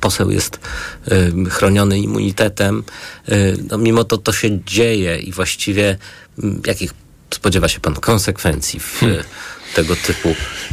Poseł 0.00 0.30
jest 0.30 0.60
chroniony 1.50 1.98
immunitetem. 1.98 2.84
No, 3.70 3.78
mimo 3.78 4.04
to 4.04 4.18
to 4.18 4.32
się 4.32 4.64
dzieje 4.64 5.18
i 5.18 5.32
właściwie 5.32 5.98
jakich 6.66 6.94
spodziewa 7.34 7.68
się 7.68 7.80
pan 7.80 7.94
konsekwencji 7.94 8.80
w 8.80 9.02
e, 9.02 9.24
tego 9.74 9.96
typu 9.96 10.28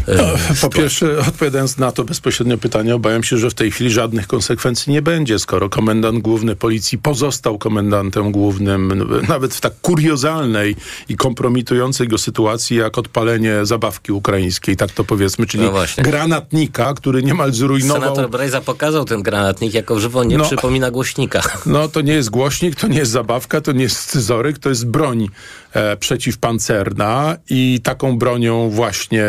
e, 0.07 0.15
No, 0.15 0.23
po 0.61 0.69
pierwsze, 0.69 1.19
odpowiadając 1.19 1.77
na 1.77 1.91
to 1.91 2.03
bezpośrednio 2.03 2.57
pytanie, 2.57 2.95
obawiam 2.95 3.23
się, 3.23 3.37
że 3.37 3.49
w 3.49 3.53
tej 3.53 3.71
chwili 3.71 3.91
żadnych 3.91 4.27
konsekwencji 4.27 4.93
nie 4.93 5.01
będzie, 5.01 5.39
skoro 5.39 5.69
komendant 5.69 6.19
główny 6.19 6.55
policji 6.55 6.97
pozostał 6.97 7.57
komendantem 7.57 8.31
głównym, 8.31 9.09
nawet 9.27 9.53
w 9.55 9.61
tak 9.61 9.73
kuriozalnej 9.81 10.75
i 11.09 11.15
kompromitującej 11.15 12.07
go 12.07 12.17
sytuacji, 12.17 12.77
jak 12.77 12.97
odpalenie 12.97 13.65
zabawki 13.65 14.11
ukraińskiej, 14.11 14.75
tak 14.75 14.91
to 14.91 15.03
powiedzmy, 15.03 15.45
czyli 15.45 15.63
No 15.63 15.73
granatnika, 15.97 16.93
który 16.93 17.23
niemal 17.23 17.53
zrujnował... 17.53 18.01
Senator 18.01 18.29
Brejza 18.29 18.61
pokazał 18.61 19.05
ten 19.05 19.21
granatnik 19.23 19.73
jako 19.73 19.99
żywo 19.99 20.23
nie 20.23 20.37
No. 20.37 20.43
przypomina 20.45 20.91
głośnika. 20.91 21.41
No 21.65 21.87
to 21.87 22.01
nie 22.01 22.13
jest 22.13 22.29
głośnik, 22.29 22.75
to 22.75 22.87
nie 22.87 22.97
jest 22.97 23.11
zabawka, 23.11 23.61
to 23.61 23.71
nie 23.71 23.83
jest 23.83 23.95
scyzoryk, 23.97 24.59
to 24.59 24.69
jest 24.69 24.87
broń 24.87 25.29
e, 25.73 25.97
przeciwpancerna 25.97 27.37
i 27.49 27.79
taką 27.83 28.17
bronią 28.17 28.69
właśnie 28.69 28.88
e, 28.89 29.19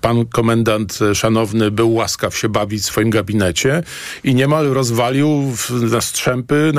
pan 0.00 0.26
komendant 0.26 0.98
e, 1.02 1.14
szanowny 1.14 1.70
był 1.70 1.94
łaskaw 1.94 2.38
się 2.38 2.48
bawić 2.48 2.82
w 2.82 2.86
swoim 2.86 3.10
gabinecie 3.10 3.82
i 4.24 4.34
niemal 4.34 4.66
rozwalił 4.66 5.56
na 5.70 6.00
strzępy 6.00 6.72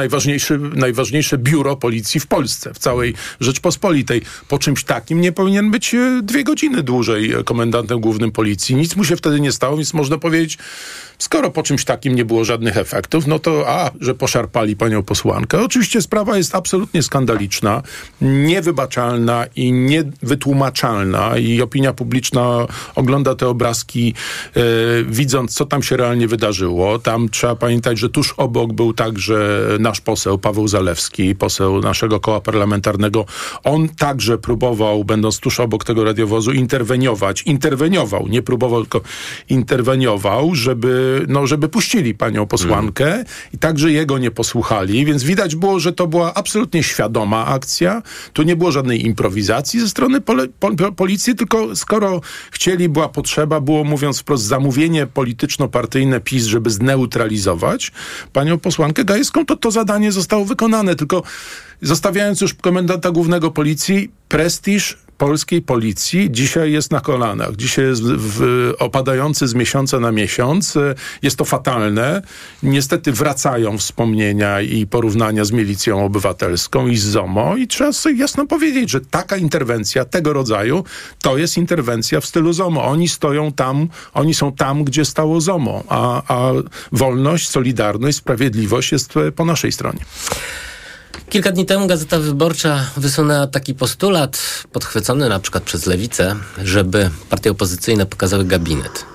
najważniejsze 0.75 1.38
biuro 1.38 1.75
policji 1.75 2.19
w 2.19 2.27
Polsce, 2.27 2.73
w 2.73 2.79
całej 2.79 3.13
Rzeczpospolitej. 3.39 4.21
Po 4.47 4.60
czymś 4.60 4.83
takim 4.83 5.21
nie 5.21 5.31
powinien 5.31 5.71
być 5.71 5.93
e, 5.93 6.21
dwie 6.23 6.43
godziny 6.43 6.83
dłużej 6.83 7.33
komendantem 7.45 7.99
głównym 7.99 8.31
policji. 8.31 8.75
Nic 8.75 8.95
mu 8.95 9.03
się 9.03 9.15
wtedy 9.15 9.39
nie 9.39 9.51
stało, 9.51 9.77
więc 9.77 9.93
można 9.93 10.17
powiedzieć, 10.17 10.57
Skoro 11.17 11.51
po 11.51 11.63
czymś 11.63 11.86
takim 11.86 12.15
nie 12.15 12.25
było 12.25 12.45
żadnych 12.45 12.77
efektów, 12.77 13.27
no 13.27 13.39
to 13.39 13.63
a, 13.67 13.91
że 14.01 14.15
poszarpali 14.15 14.75
panią 14.75 15.03
posłankę. 15.03 15.62
Oczywiście 15.62 16.01
sprawa 16.01 16.38
jest 16.38 16.55
absolutnie 16.55 17.03
skandaliczna, 17.03 17.83
niewybaczalna 18.21 19.45
i 19.55 19.71
niewytłumaczalna 19.71 21.38
i 21.38 21.62
opinia 21.62 21.87
publiczna 21.93 22.67
ogląda 22.95 23.36
te 23.36 23.47
obrazki 23.47 24.13
e, 24.56 24.62
widząc, 25.04 25.54
co 25.54 25.65
tam 25.65 25.84
się 25.84 25.97
realnie 25.97 26.28
wydarzyło. 26.28 27.00
Tam 27.00 27.30
trzeba 27.30 27.56
pamiętać, 27.56 28.00
że 28.00 28.10
tuż 28.10 28.34
obok 28.38 28.73
był 28.73 28.93
także 28.93 29.67
nasz 29.80 30.02
poseł 30.02 30.38
Paweł 30.38 30.67
Zalewski, 30.67 31.36
poseł 31.36 31.82
naszego 31.82 32.19
koła 32.19 32.41
parlamentarnego. 32.41 33.26
On 33.63 33.89
także 33.89 34.38
próbował, 34.38 35.04
będąc 35.04 35.39
tuż 35.39 35.60
obok 35.60 35.84
tego 35.84 36.04
radiowozu, 36.04 36.52
interweniować. 36.52 37.41
Interweniował, 37.41 38.28
nie 38.28 38.41
próbował, 38.41 38.82
tylko 38.82 39.02
interweniował, 39.50 40.56
żeby, 40.56 41.26
no, 41.28 41.47
żeby 41.47 41.69
puścili 41.69 42.15
panią 42.15 42.47
posłankę 42.47 43.23
i 43.54 43.58
także 43.58 43.91
jego 43.91 44.17
nie 44.17 44.32
posłuchali, 44.32 45.06
więc 45.06 45.23
widać 45.23 45.56
było, 45.56 45.80
że 45.80 45.93
to 45.93 46.08
była 46.08 46.34
absolutnie 46.34 46.84
świadoma 46.84 47.45
akcja. 47.45 48.02
Tu 48.34 48.43
nie 48.43 48.56
było 48.56 48.71
żadnej 48.71 49.06
improwizacji 49.06 49.80
ze 49.80 49.89
strony 49.89 50.21
pole, 50.21 50.47
pol, 50.60 50.76
policji, 50.95 51.36
tylko 51.36 51.76
skoro 51.78 52.22
chcieli, 52.52 52.90
była 52.90 53.10
potrzeba, 53.10 53.62
było 53.62 53.84
mówiąc 53.84 54.20
wprost 54.20 54.44
zamówienie 54.44 55.08
polityczno-partyjne 55.08 56.20
PiS, 56.20 56.46
żeby 56.46 56.70
zneutralizować 56.70 57.92
panią 58.34 58.60
posłankę 58.60 59.04
Gajewską, 59.06 59.46
to 59.46 59.58
to 59.58 59.72
zadanie 59.72 60.12
zostało 60.12 60.46
wykonane. 60.46 60.96
Tylko 60.96 61.24
zostawiając 61.82 62.42
już 62.42 62.54
komendanta 62.54 63.12
głównego 63.12 63.52
policji, 63.52 64.12
prestiż 64.28 64.98
polskiej 65.18 65.62
policji 65.62 66.32
dzisiaj 66.32 66.72
jest 66.72 66.92
na 66.92 67.00
kolanach. 67.00 67.56
Dzisiaj 67.56 67.86
jest 67.86 68.04
w, 68.04 68.74
opadający 68.80 69.48
z 69.48 69.54
miesiąca 69.54 70.00
na 70.00 70.12
miesiąc. 70.12 70.78
Jest 71.22 71.38
to 71.38 71.46
fatalne. 71.46 72.22
Niestety 72.63 73.12
wracają 73.12 73.78
wspomnienia 73.78 74.62
i 74.62 74.88
porównania 74.88 75.46
z 75.46 75.52
milicją 75.52 76.06
obywatelską 76.06 76.88
i 76.88 76.98
z 76.98 77.04
ZOMO 77.04 77.56
i 77.56 77.68
trzeba 77.68 77.94
sobie 77.94 78.16
jasno 78.16 78.46
powiedzieć, 78.46 78.90
że 78.90 79.02
taka 79.02 79.38
interwencja 79.38 80.06
tego 80.06 80.34
rodzaju 80.34 80.84
to 81.22 81.38
jest 81.38 81.58
interwencja 81.58 82.22
w 82.22 82.26
stylu 82.26 82.54
ZOMO. 82.54 82.86
Oni 82.86 83.08
stoją 83.08 83.52
tam, 83.52 83.88
oni 84.13 84.34
są 84.34 84.52
tam, 84.52 84.84
gdzie 84.84 85.06
stało 85.06 85.42
ZOMO, 85.42 85.84
a, 85.90 86.24
a 86.28 86.52
wolność, 86.92 87.50
solidarność, 87.50 88.18
sprawiedliwość 88.18 88.92
jest 88.92 89.13
po 89.36 89.46
naszej 89.46 89.72
stronie. 89.72 90.00
Kilka 91.30 91.52
dni 91.52 91.66
temu 91.66 91.88
Gazeta 91.88 92.20
Wyborcza 92.20 92.86
wysunęła 92.98 93.48
taki 93.48 93.74
postulat, 93.74 94.63
podchwycony 94.72 95.30
na 95.30 95.40
przykład 95.40 95.63
przez 95.63 95.86
Lewicę, 95.86 96.36
żeby 96.63 97.10
partie 97.30 97.52
opozycyjne 97.52 98.06
pokazały 98.06 98.46
gabinet. 98.46 99.06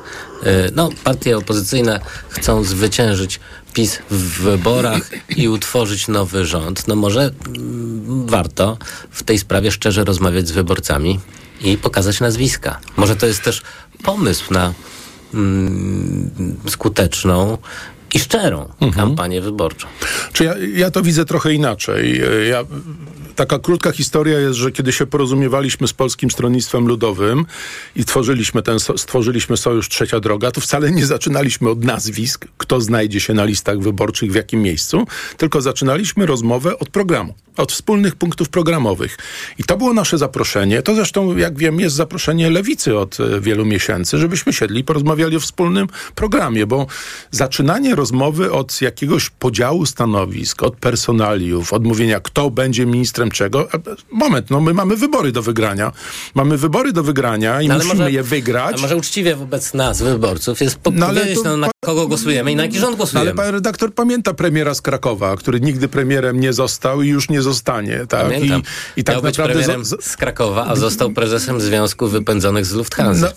Yy, 0.42 0.51
No, 0.75 0.90
partie 1.05 1.38
opozycyjne 1.38 2.01
chcą 2.29 2.64
zwyciężyć 2.64 3.40
PiS 3.72 3.98
w 4.11 4.42
wyborach 4.42 5.11
i 5.37 5.48
utworzyć 5.48 6.09
nowy 6.09 6.46
rząd. 6.46 6.88
No 6.88 6.96
może 6.96 7.31
mm, 7.46 8.27
warto 8.27 8.79
w 9.11 9.22
tej 9.22 9.38
sprawie 9.38 9.70
szczerze 9.70 10.05
rozmawiać 10.05 10.48
z 10.48 10.53
wyborcami 10.53 11.20
i 11.61 11.79
pokazać 11.79 12.20
nazwiska. 12.20 12.81
Może 12.96 13.16
to 13.16 13.27
jest 13.27 13.42
też 13.42 13.62
pomysł 14.03 14.53
na 14.53 14.72
mm, 15.35 16.31
skuteczną 16.68 17.59
i 18.14 18.18
szczerą 18.18 18.68
kampanię 18.96 19.40
wyborczą. 19.40 19.87
Czy 20.33 20.44
ja, 20.44 20.55
ja 20.75 20.90
to 20.90 21.03
widzę 21.03 21.25
trochę 21.25 21.53
inaczej. 21.53 22.22
Ja, 22.51 22.64
taka 23.34 23.58
krótka 23.58 23.92
historia 23.92 24.38
jest, 24.38 24.58
że 24.58 24.72
kiedy 24.72 24.92
się 24.92 25.06
porozumiewaliśmy 25.06 25.88
z 25.88 25.92
Polskim 25.92 26.30
Stronnictwem 26.30 26.86
Ludowym 26.86 27.46
i 27.96 28.04
tworzyliśmy 28.04 28.62
ten, 28.62 28.78
stworzyliśmy 28.96 29.56
Sojusz 29.56 29.88
Trzecia 29.88 30.20
Droga, 30.20 30.50
to 30.50 30.60
wcale 30.60 30.90
nie 30.90 31.06
zaczynaliśmy 31.06 31.70
od 31.70 31.84
nazwisk, 31.84 32.46
kto 32.58 32.80
znajdzie 32.80 33.20
się 33.20 33.34
na 33.34 33.44
listach 33.44 33.78
wyborczych, 33.78 34.32
w 34.32 34.34
jakim 34.34 34.62
miejscu, 34.62 35.06
tylko 35.36 35.60
zaczynaliśmy 35.60 36.26
rozmowę 36.26 36.78
od 36.78 36.88
programu, 36.88 37.34
od 37.56 37.72
wspólnych 37.72 38.16
punktów 38.16 38.48
programowych. 38.48 39.18
I 39.58 39.64
to 39.64 39.76
było 39.76 39.92
nasze 39.92 40.18
zaproszenie. 40.18 40.82
To 40.82 40.94
zresztą, 40.94 41.36
jak 41.36 41.58
wiem, 41.58 41.80
jest 41.80 41.96
zaproszenie 41.96 42.50
Lewicy 42.50 42.98
od 42.98 43.20
e, 43.20 43.40
wielu 43.40 43.64
miesięcy, 43.64 44.18
żebyśmy 44.18 44.52
siedli 44.52 44.80
i 44.80 44.84
porozmawiali 44.84 45.36
o 45.36 45.40
wspólnym 45.40 45.86
programie, 46.14 46.66
bo 46.66 46.86
zaczynanie 47.30 47.94
rozmowy 47.94 48.52
od 48.52 48.82
jakiegoś 48.82 49.30
podziału 49.30 49.86
stanowisk, 49.86 50.62
od 50.62 50.76
personaliów, 50.76 51.72
od 51.72 51.84
mówienia, 51.84 52.20
kto 52.20 52.50
będzie 52.50 52.86
ministrem 52.86 53.21
czego. 53.30 53.68
Moment, 54.11 54.50
no 54.50 54.61
my 54.61 54.74
mamy 54.74 54.96
wybory 54.96 55.32
do 55.32 55.42
wygrania. 55.42 55.92
Mamy 56.35 56.56
wybory 56.56 56.92
do 56.92 57.02
wygrania 57.02 57.62
i 57.62 57.68
no, 57.68 57.74
musimy 57.74 57.94
może, 57.94 58.12
je 58.12 58.22
wygrać. 58.22 58.78
A 58.78 58.82
może 58.82 58.96
uczciwie 58.96 59.37
wobec 59.37 59.74
nas, 59.74 60.02
wyborców, 60.02 60.61
jest 60.61 60.78
po 60.78 60.90
no, 60.90 61.06
powiedzieć, 61.06 61.42
to, 61.42 61.44
no, 61.44 61.56
na 61.56 61.71
kogo 61.84 62.08
głosujemy 62.08 62.52
i 62.52 62.56
na 62.56 62.62
jaki 62.62 62.78
rząd 62.78 62.96
głosujemy. 62.96 63.30
ale 63.30 63.36
pan 63.36 63.54
redaktor 63.54 63.94
pamięta 63.94 64.34
premiera 64.34 64.74
z 64.74 64.82
Krakowa, 64.82 65.36
który 65.36 65.60
nigdy 65.60 65.88
premierem 65.88 66.40
nie 66.40 66.52
został 66.52 67.02
i 67.02 67.08
już 67.08 67.28
nie 67.28 67.42
zostanie. 67.42 68.06
Tak? 68.08 68.22
Pamiętam. 68.22 68.62
I, 68.96 69.00
i 69.00 69.04
tak 69.04 69.14
Miał 69.14 69.22
naprawdę 69.22 69.54
być 69.54 69.66
premierem 69.66 69.84
z... 69.84 70.16
Krakowa, 70.16 70.66
a 70.66 70.76
został 70.76 71.10
prezesem 71.10 71.60
Związku 71.60 72.08
Wypędzonych 72.08 72.66
z 72.66 72.72
Lufthansa. 72.72 73.32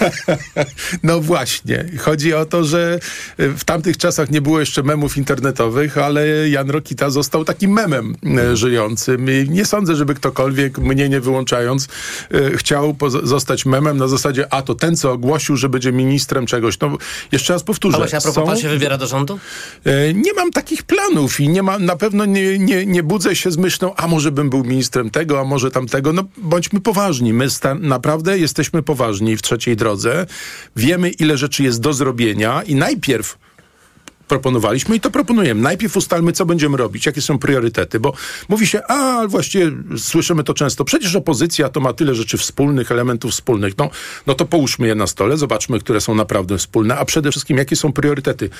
No, 0.00 0.06
no 1.02 1.20
właśnie. 1.20 1.84
Chodzi 1.98 2.34
o 2.34 2.46
to, 2.46 2.64
że 2.64 3.00
w 3.38 3.64
tamtych 3.64 3.96
czasach 3.96 4.30
nie 4.30 4.40
było 4.40 4.60
jeszcze 4.60 4.82
memów 4.82 5.16
internetowych, 5.16 5.98
ale 5.98 6.48
Jan 6.48 6.70
Rokita 6.70 7.10
został 7.10 7.44
takim 7.44 7.70
memem 7.70 8.16
e, 8.38 8.56
żyjącym. 8.56 9.30
I 9.30 9.50
nie 9.50 9.64
sądzę, 9.64 9.96
żeby 9.96 10.14
ktokolwiek, 10.14 10.78
mnie 10.78 11.08
nie 11.08 11.20
wyłączając, 11.20 11.88
e, 12.30 12.56
chciał 12.56 12.96
zostać 13.22 13.66
memem 13.66 13.96
na 13.96 14.08
zasadzie, 14.08 14.52
a 14.52 14.62
to 14.62 14.74
ten, 14.74 14.96
co 14.96 15.12
ogłosił, 15.12 15.56
że 15.56 15.68
będzie 15.68 15.92
ministrem 15.92 16.46
czegoś. 16.46 16.80
No, 16.80 16.98
jeszcze 17.32 17.52
raz 17.52 17.62
powtórzę. 17.62 17.83
Ale 17.92 18.04
a 18.04 18.08
propos, 18.08 18.34
są... 18.34 18.46
pan 18.46 18.58
się 18.58 18.68
wybiera 18.68 18.98
do 18.98 19.06
rządu? 19.06 19.38
E, 19.84 20.14
nie 20.14 20.32
mam 20.32 20.50
takich 20.50 20.82
planów 20.82 21.40
i 21.40 21.48
nie 21.48 21.62
ma, 21.62 21.78
na 21.78 21.96
pewno 21.96 22.24
nie, 22.24 22.58
nie, 22.58 22.86
nie 22.86 23.02
budzę 23.02 23.36
się 23.36 23.50
z 23.50 23.56
myślą, 23.56 23.94
a 23.96 24.08
może 24.08 24.32
bym 24.32 24.50
był 24.50 24.64
ministrem 24.64 25.10
tego, 25.10 25.40
a 25.40 25.44
może 25.44 25.70
tamtego. 25.70 26.12
No 26.12 26.24
bądźmy 26.36 26.80
poważni. 26.80 27.32
My 27.32 27.46
naprawdę 27.80 28.38
jesteśmy 28.38 28.82
poważni 28.82 29.36
w 29.36 29.42
trzeciej 29.42 29.76
drodze. 29.76 30.26
Wiemy, 30.76 31.10
ile 31.10 31.36
rzeczy 31.36 31.62
jest 31.62 31.80
do 31.80 31.92
zrobienia 31.92 32.62
i 32.62 32.74
najpierw 32.74 33.38
proponowaliśmy 34.28 34.96
i 34.96 35.00
to 35.00 35.10
proponujemy. 35.10 35.62
Najpierw 35.62 35.96
ustalmy, 35.96 36.32
co 36.32 36.46
będziemy 36.46 36.76
robić, 36.76 37.06
jakie 37.06 37.22
są 37.22 37.38
priorytety, 37.38 38.00
bo 38.00 38.12
mówi 38.48 38.66
się, 38.66 38.82
a 38.82 39.26
właściwie 39.28 39.70
słyszymy 39.96 40.44
to 40.44 40.54
często, 40.54 40.84
przecież 40.84 41.16
opozycja 41.16 41.68
to 41.68 41.80
ma 41.80 41.92
tyle 41.92 42.14
rzeczy 42.14 42.38
wspólnych, 42.38 42.92
elementów 42.92 43.32
wspólnych. 43.32 43.78
No, 43.78 43.90
no 44.26 44.34
to 44.34 44.46
połóżmy 44.46 44.86
je 44.86 44.94
na 44.94 45.06
stole, 45.06 45.36
zobaczmy, 45.36 45.80
które 45.80 46.00
są 46.00 46.14
naprawdę 46.14 46.58
wspólne, 46.58 46.98
a 46.98 47.04
przede 47.04 47.30
wszystkim, 47.30 47.58
jakie 47.58 47.76
są 47.76 47.92
priorytety 47.92 48.50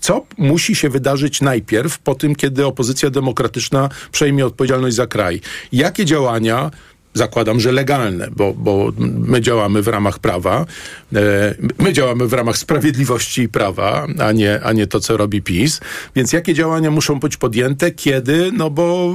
co 0.00 0.26
musi 0.38 0.74
się 0.74 0.88
wydarzyć 0.88 1.40
najpierw 1.40 1.98
po 1.98 2.14
tym, 2.14 2.34
kiedy 2.34 2.66
opozycja 2.66 3.10
demokratyczna 3.10 3.88
przejmie 4.12 4.46
odpowiedzialność 4.46 4.96
za 4.96 5.06
kraj? 5.06 5.40
Jakie 5.72 6.04
działania 6.04 6.70
zakładam, 7.16 7.60
że 7.60 7.72
legalne, 7.72 8.28
bo, 8.36 8.54
bo 8.54 8.92
my 8.98 9.40
działamy 9.40 9.82
w 9.82 9.88
ramach 9.88 10.18
prawa, 10.18 10.66
e, 11.14 11.54
my 11.78 11.92
działamy 11.92 12.26
w 12.26 12.32
ramach 12.32 12.58
sprawiedliwości 12.58 13.42
i 13.42 13.48
prawa, 13.48 14.06
a 14.18 14.32
nie, 14.32 14.60
a 14.62 14.72
nie 14.72 14.86
to, 14.86 15.00
co 15.00 15.16
robi 15.16 15.42
PiS. 15.42 15.80
Więc 16.16 16.32
jakie 16.32 16.54
działania 16.54 16.90
muszą 16.90 17.20
być 17.20 17.36
podjęte, 17.36 17.90
kiedy? 17.90 18.52
No 18.52 18.70
bo 18.70 19.14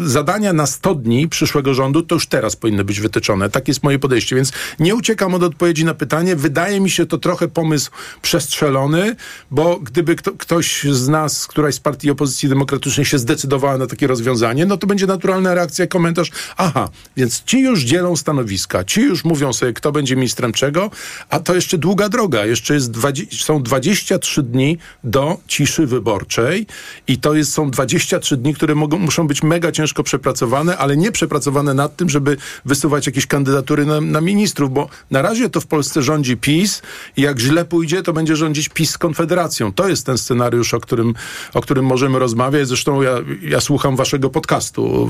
zadania 0.00 0.52
na 0.52 0.66
100 0.66 0.94
dni 0.94 1.28
przyszłego 1.28 1.74
rządu 1.74 2.02
to 2.02 2.14
już 2.14 2.26
teraz 2.26 2.56
powinny 2.56 2.84
być 2.84 3.00
wytyczone. 3.00 3.50
Tak 3.50 3.68
jest 3.68 3.82
moje 3.82 3.98
podejście, 3.98 4.36
więc 4.36 4.52
nie 4.78 4.94
uciekam 4.94 5.34
od 5.34 5.42
odpowiedzi 5.42 5.84
na 5.84 5.94
pytanie. 5.94 6.36
Wydaje 6.36 6.80
mi 6.80 6.90
się 6.90 7.06
to 7.06 7.18
trochę 7.18 7.48
pomysł 7.48 7.90
przestrzelony, 8.22 9.16
bo 9.50 9.80
gdyby 9.80 10.16
kto, 10.16 10.32
ktoś 10.32 10.84
z 10.84 11.08
nas, 11.08 11.46
któraś 11.46 11.74
z 11.74 11.80
partii 11.80 12.10
opozycji 12.10 12.48
demokratycznej 12.48 13.06
się 13.06 13.18
zdecydowała 13.18 13.78
na 13.78 13.86
takie 13.86 14.06
rozwiązanie, 14.06 14.66
no 14.66 14.76
to 14.76 14.86
będzie 14.86 15.06
naturalna 15.06 15.54
reakcja, 15.54 15.86
komentarz, 15.86 16.30
aha, 16.56 16.88
więc 17.16 17.31
więc 17.32 17.44
ci 17.44 17.60
już 17.60 17.82
dzielą 17.84 18.16
stanowiska, 18.16 18.84
ci 18.84 19.00
już 19.00 19.24
mówią 19.24 19.52
sobie, 19.52 19.72
kto 19.72 19.92
będzie 19.92 20.16
ministrem 20.16 20.52
czego, 20.52 20.90
a 21.28 21.40
to 21.40 21.54
jeszcze 21.54 21.78
długa 21.78 22.08
droga. 22.08 22.46
Jeszcze 22.46 22.74
jest 22.74 22.90
20, 22.90 23.44
są 23.44 23.62
23 23.62 24.42
dni 24.42 24.78
do 25.04 25.38
ciszy 25.46 25.86
wyborczej 25.86 26.66
i 27.06 27.18
to 27.18 27.34
jest, 27.34 27.52
są 27.52 27.70
23 27.70 28.36
dni, 28.36 28.54
które 28.54 28.74
mogą, 28.74 28.98
muszą 28.98 29.26
być 29.26 29.42
mega 29.42 29.72
ciężko 29.72 30.02
przepracowane, 30.02 30.78
ale 30.78 30.96
nie 30.96 31.12
przepracowane 31.12 31.74
nad 31.74 31.96
tym, 31.96 32.08
żeby 32.08 32.36
wysuwać 32.64 33.06
jakieś 33.06 33.26
kandydatury 33.26 33.86
na, 33.86 34.00
na 34.00 34.20
ministrów, 34.20 34.72
bo 34.72 34.88
na 35.10 35.22
razie 35.22 35.50
to 35.50 35.60
w 35.60 35.66
Polsce 35.66 36.02
rządzi 36.02 36.36
PiS 36.36 36.82
i 37.16 37.22
jak 37.22 37.38
źle 37.38 37.64
pójdzie, 37.64 38.02
to 38.02 38.12
będzie 38.12 38.36
rządzić 38.36 38.68
PiS 38.68 38.90
z 38.90 38.98
Konfederacją. 38.98 39.72
To 39.72 39.88
jest 39.88 40.06
ten 40.06 40.18
scenariusz, 40.18 40.74
o 40.74 40.80
którym, 40.80 41.14
o 41.54 41.60
którym 41.60 41.84
możemy 41.84 42.18
rozmawiać. 42.18 42.68
Zresztą 42.68 43.02
ja, 43.02 43.12
ja 43.42 43.60
słucham 43.60 43.96
waszego 43.96 44.30
podcastu 44.30 45.08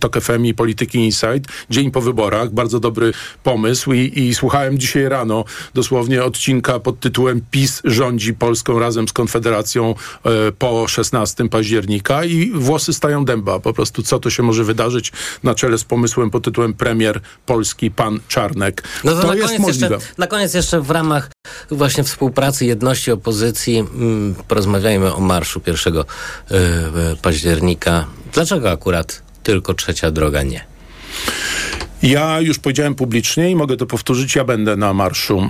TOK 0.00 0.20
FM 0.20 0.44
i 0.44 0.54
Polityki 0.54 0.98
Insight 0.98 1.55
dzień 1.70 1.90
po 1.90 2.00
wyborach. 2.00 2.50
Bardzo 2.50 2.80
dobry 2.80 3.12
pomysł 3.42 3.92
i, 3.92 4.12
i 4.18 4.34
słuchałem 4.34 4.78
dzisiaj 4.78 5.08
rano 5.08 5.44
dosłownie 5.74 6.24
odcinka 6.24 6.80
pod 6.80 7.00
tytułem 7.00 7.40
PiS 7.50 7.82
rządzi 7.84 8.34
Polską 8.34 8.78
razem 8.78 9.08
z 9.08 9.12
Konfederacją 9.12 9.94
e, 10.24 10.52
po 10.52 10.88
16 10.88 11.48
października 11.48 12.24
i 12.24 12.50
włosy 12.54 12.92
stają 12.92 13.24
dęba. 13.24 13.60
Po 13.60 13.72
prostu 13.72 14.02
co 14.02 14.18
to 14.18 14.30
się 14.30 14.42
może 14.42 14.64
wydarzyć 14.64 15.12
na 15.42 15.54
czele 15.54 15.78
z 15.78 15.84
pomysłem 15.84 16.30
pod 16.30 16.44
tytułem 16.44 16.74
premier 16.74 17.20
Polski, 17.46 17.90
pan 17.90 18.20
Czarnek. 18.28 18.82
No 19.04 19.12
to, 19.12 19.22
to 19.22 19.34
jest 19.34 19.58
możliwe. 19.58 19.94
Jeszcze, 19.94 20.14
na 20.18 20.26
koniec 20.26 20.54
jeszcze 20.54 20.80
w 20.80 20.90
ramach 20.90 21.30
właśnie 21.70 22.04
współpracy, 22.04 22.66
jedności 22.66 23.12
opozycji 23.12 23.78
mm, 23.78 24.34
porozmawiajmy 24.48 25.14
o 25.14 25.20
marszu 25.20 25.60
1 25.66 25.96
y, 25.96 26.00
e, 26.00 27.16
października. 27.22 28.06
Dlaczego 28.32 28.70
akurat 28.70 29.22
tylko 29.42 29.74
trzecia 29.74 30.10
droga 30.10 30.42
nie? 30.42 30.75
Ja 32.02 32.40
już 32.40 32.58
powiedziałem 32.58 32.94
publicznie 32.94 33.50
i 33.50 33.56
mogę 33.56 33.76
to 33.76 33.86
powtórzyć. 33.86 34.36
Ja 34.36 34.44
będę 34.44 34.76
na 34.76 34.94
marszu 34.94 35.48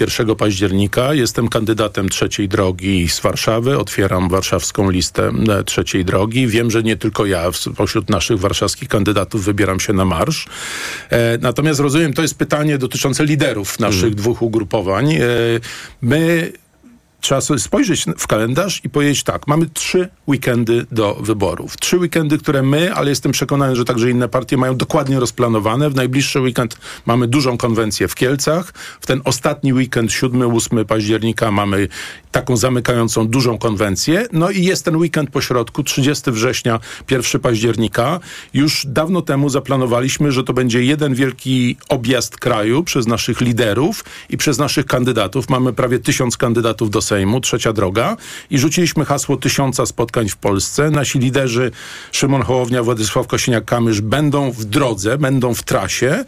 1 0.00 0.30
e, 0.30 0.36
października. 0.36 1.14
Jestem 1.14 1.48
kandydatem 1.48 2.08
trzeciej 2.08 2.48
drogi 2.48 3.08
z 3.08 3.20
Warszawy. 3.20 3.78
Otwieram 3.78 4.28
warszawską 4.28 4.90
listę 4.90 5.32
e, 5.48 5.64
trzeciej 5.64 6.04
drogi. 6.04 6.46
Wiem, 6.46 6.70
że 6.70 6.82
nie 6.82 6.96
tylko 6.96 7.26
ja 7.26 7.44
pośród 7.76 8.10
naszych 8.10 8.38
warszawskich 8.38 8.88
kandydatów 8.88 9.44
wybieram 9.44 9.80
się 9.80 9.92
na 9.92 10.04
marsz. 10.04 10.46
E, 11.10 11.38
natomiast 11.38 11.80
rozumiem, 11.80 12.12
to 12.12 12.22
jest 12.22 12.38
pytanie 12.38 12.78
dotyczące 12.78 13.24
liderów 13.24 13.80
naszych 13.80 14.00
hmm. 14.00 14.16
dwóch 14.16 14.42
ugrupowań. 14.42 15.14
My 16.02 16.52
trzeba 17.20 17.40
sobie 17.40 17.60
spojrzeć 17.60 18.04
w 18.18 18.26
kalendarz 18.26 18.80
i 18.84 18.90
powiedzieć 18.90 19.22
tak, 19.22 19.46
mamy 19.46 19.66
trzy 19.66 20.08
weekendy 20.28 20.86
do 20.92 21.14
wyborów. 21.14 21.76
Trzy 21.76 21.98
weekendy, 21.98 22.38
które 22.38 22.62
my, 22.62 22.94
ale 22.94 23.10
jestem 23.10 23.32
przekonany, 23.32 23.76
że 23.76 23.84
także 23.84 24.10
inne 24.10 24.28
partie 24.28 24.56
mają 24.56 24.76
dokładnie 24.76 25.20
rozplanowane. 25.20 25.90
W 25.90 25.94
najbliższy 25.94 26.40
weekend 26.40 26.78
mamy 27.06 27.28
dużą 27.28 27.58
konwencję 27.58 28.08
w 28.08 28.14
Kielcach. 28.14 28.72
W 29.00 29.06
ten 29.06 29.20
ostatni 29.24 29.72
weekend, 29.72 30.10
7-8 30.10 30.84
października, 30.84 31.50
mamy 31.50 31.88
taką 32.32 32.56
zamykającą 32.56 33.28
dużą 33.28 33.58
konwencję. 33.58 34.26
No 34.32 34.50
i 34.50 34.64
jest 34.64 34.84
ten 34.84 34.96
weekend 34.96 35.30
po 35.30 35.40
środku, 35.40 35.82
30 35.82 36.30
września, 36.30 36.80
1 37.10 37.40
października. 37.40 38.20
Już 38.54 38.86
dawno 38.88 39.22
temu 39.22 39.48
zaplanowaliśmy, 39.48 40.32
że 40.32 40.44
to 40.44 40.52
będzie 40.52 40.82
jeden 40.82 41.14
wielki 41.14 41.76
objazd 41.88 42.36
kraju 42.36 42.84
przez 42.84 43.06
naszych 43.06 43.40
liderów 43.40 44.04
i 44.30 44.36
przez 44.36 44.58
naszych 44.58 44.86
kandydatów. 44.86 45.48
Mamy 45.48 45.72
prawie 45.72 45.98
tysiąc 45.98 46.36
kandydatów 46.36 46.90
do 46.90 47.02
Sejmu, 47.06 47.40
trzecia 47.40 47.72
droga 47.72 48.16
i 48.50 48.58
rzuciliśmy 48.58 49.04
hasło 49.04 49.36
tysiąca 49.36 49.86
spotkań 49.86 50.28
w 50.28 50.36
Polsce. 50.36 50.90
Nasi 50.90 51.18
liderzy 51.18 51.70
Szymon 52.12 52.42
Hołownia, 52.42 52.82
Władysław 52.82 53.26
Kosiniak-Kamysz 53.26 54.00
będą 54.00 54.50
w 54.50 54.64
drodze, 54.64 55.18
będą 55.18 55.54
w 55.54 55.62
trasie 55.62 56.24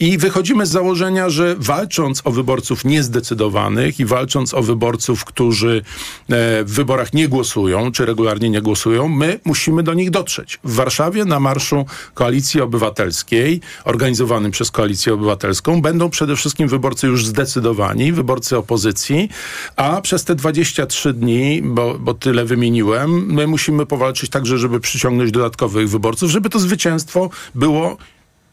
i 0.00 0.18
wychodzimy 0.18 0.66
z 0.66 0.70
założenia, 0.70 1.30
że 1.30 1.56
walcząc 1.58 2.22
o 2.24 2.30
wyborców 2.30 2.84
niezdecydowanych 2.84 4.00
i 4.00 4.04
walcząc 4.04 4.54
o 4.54 4.62
wyborców, 4.62 5.24
którzy 5.24 5.82
e, 6.28 6.64
w 6.64 6.70
wyborach 6.70 7.12
nie 7.12 7.28
głosują, 7.28 7.92
czy 7.92 8.06
regularnie 8.06 8.50
nie 8.50 8.62
głosują, 8.62 9.08
my 9.08 9.40
musimy 9.44 9.82
do 9.82 9.94
nich 9.94 10.10
dotrzeć. 10.10 10.58
W 10.64 10.74
Warszawie 10.74 11.24
na 11.24 11.40
Marszu 11.40 11.86
Koalicji 12.14 12.60
Obywatelskiej, 12.60 13.60
organizowanym 13.84 14.50
przez 14.50 14.70
Koalicję 14.70 15.14
Obywatelską, 15.14 15.82
będą 15.82 16.10
przede 16.10 16.36
wszystkim 16.36 16.68
wyborcy 16.68 17.06
już 17.06 17.26
zdecydowani, 17.26 18.12
wyborcy 18.12 18.56
opozycji, 18.56 19.28
a 19.76 20.00
przez 20.00 20.21
przez 20.22 20.26
te 20.26 20.34
23 20.34 21.12
dni, 21.12 21.62
bo, 21.64 21.98
bo 21.98 22.14
tyle 22.14 22.44
wymieniłem, 22.44 23.32
my 23.32 23.46
musimy 23.46 23.86
powalczyć 23.86 24.30
także, 24.30 24.58
żeby 24.58 24.80
przyciągnąć 24.80 25.30
dodatkowych 25.30 25.90
wyborców, 25.90 26.30
żeby 26.30 26.50
to 26.50 26.58
zwycięstwo 26.58 27.30
było 27.54 27.96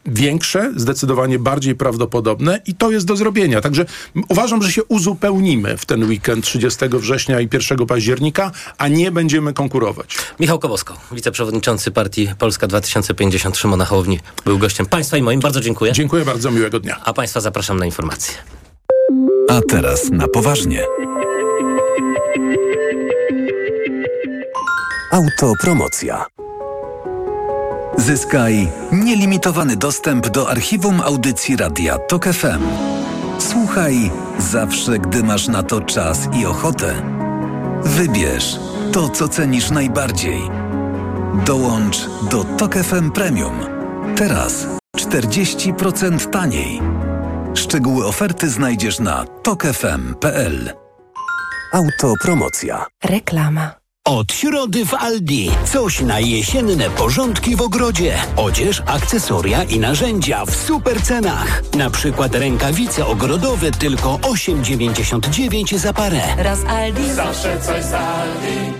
większe, 0.06 0.72
zdecydowanie 0.76 1.38
bardziej 1.38 1.74
prawdopodobne 1.74 2.60
i 2.66 2.74
to 2.74 2.90
jest 2.90 3.06
do 3.06 3.16
zrobienia. 3.16 3.60
Także 3.60 3.84
uważam, 4.28 4.62
że 4.62 4.72
się 4.72 4.84
uzupełnimy 4.84 5.76
w 5.76 5.86
ten 5.86 6.04
weekend 6.04 6.44
30 6.44 6.78
września 6.88 7.40
i 7.40 7.48
1 7.52 7.86
października, 7.86 8.50
a 8.78 8.88
nie 8.88 9.10
będziemy 9.10 9.52
konkurować. 9.52 10.16
Michał 10.40 10.58
Kowosko, 10.58 10.96
wiceprzewodniczący 11.12 11.90
partii 11.90 12.28
Polska 12.38 12.66
2050 12.66 13.56
Szymona 13.56 13.84
Hołowni 13.84 14.20
był 14.44 14.58
gościem 14.58 14.86
Państwa 14.86 15.16
i 15.16 15.22
moim. 15.22 15.40
Bardzo 15.40 15.60
dziękuję. 15.60 15.92
Dziękuję 15.92 16.24
bardzo, 16.24 16.50
miłego 16.50 16.80
dnia. 16.80 17.00
A 17.04 17.12
Państwa 17.12 17.40
zapraszam 17.40 17.78
na 17.78 17.86
informacje. 17.86 18.34
A 19.48 19.60
teraz 19.68 20.10
na 20.10 20.28
poważnie. 20.28 20.84
Autopromocja. 25.10 26.26
Zyskaj 27.96 28.68
nielimitowany 28.92 29.76
dostęp 29.76 30.28
do 30.28 30.50
archiwum 30.50 31.00
audycji 31.00 31.56
radia 31.56 31.98
TOK 31.98 32.24
FM. 32.24 32.62
Słuchaj 33.38 34.10
zawsze, 34.38 34.98
gdy 34.98 35.22
masz 35.22 35.48
na 35.48 35.62
to 35.62 35.80
czas 35.80 36.28
i 36.40 36.46
ochotę. 36.46 36.94
Wybierz 37.84 38.60
to, 38.92 39.08
co 39.08 39.28
cenisz 39.28 39.70
najbardziej. 39.70 40.40
Dołącz 41.46 42.08
do 42.30 42.44
TOK 42.44 42.74
FM 42.74 43.10
Premium. 43.10 43.60
Teraz 44.16 44.66
40% 44.96 46.30
taniej. 46.30 46.80
Szczegóły 47.54 48.06
oferty 48.06 48.50
znajdziesz 48.50 49.00
na 49.00 49.24
tokefm.pl. 49.42 50.72
Autopromocja. 51.72 52.86
Reklama. 53.04 53.79
Od 54.10 54.32
środy 54.32 54.86
w 54.86 54.94
Aldi. 54.94 55.50
Coś 55.64 56.00
na 56.00 56.20
jesienne 56.20 56.90
porządki 56.90 57.56
w 57.56 57.62
ogrodzie. 57.62 58.14
Odzież, 58.36 58.82
akcesoria 58.86 59.64
i 59.64 59.78
narzędzia 59.78 60.44
w 60.46 60.56
super 60.56 61.02
cenach. 61.02 61.62
Na 61.74 61.90
przykład 61.90 62.34
rękawice 62.34 63.06
ogrodowe 63.06 63.70
tylko 63.70 64.16
8,99 64.16 65.78
za 65.78 65.92
parę. 65.92 66.22
Raz 66.38 66.64
Aldi. 66.64 67.12
Zawsze 67.12 67.60
coś 67.60 67.84
z 67.84 67.92
Aldi. 67.92 68.79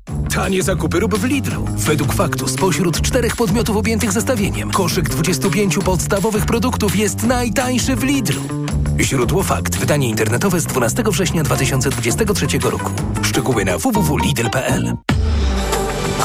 Tanie 0.33 0.63
zakupy 0.63 0.99
rób 0.99 1.15
w 1.15 1.23
Lidlu. 1.23 1.65
Według 1.75 2.13
faktu 2.13 2.47
spośród 2.47 3.01
czterech 3.01 3.35
podmiotów 3.35 3.77
objętych 3.77 4.11
zestawieniem 4.11 4.71
koszyk 4.71 5.09
25 5.09 5.77
podstawowych 5.77 6.45
produktów 6.45 6.95
jest 6.95 7.23
najtańszy 7.23 7.95
w 7.95 8.03
Lidlu. 8.03 8.41
Źródło 8.99 9.43
fakt. 9.43 9.75
Wydanie 9.75 10.09
internetowe 10.09 10.59
z 10.59 10.65
12 10.65 11.03
września 11.05 11.43
2023 11.43 12.45
roku. 12.63 12.91
Szczegóły 13.21 13.65
na 13.65 13.77
www.lidl.pl 13.77 14.93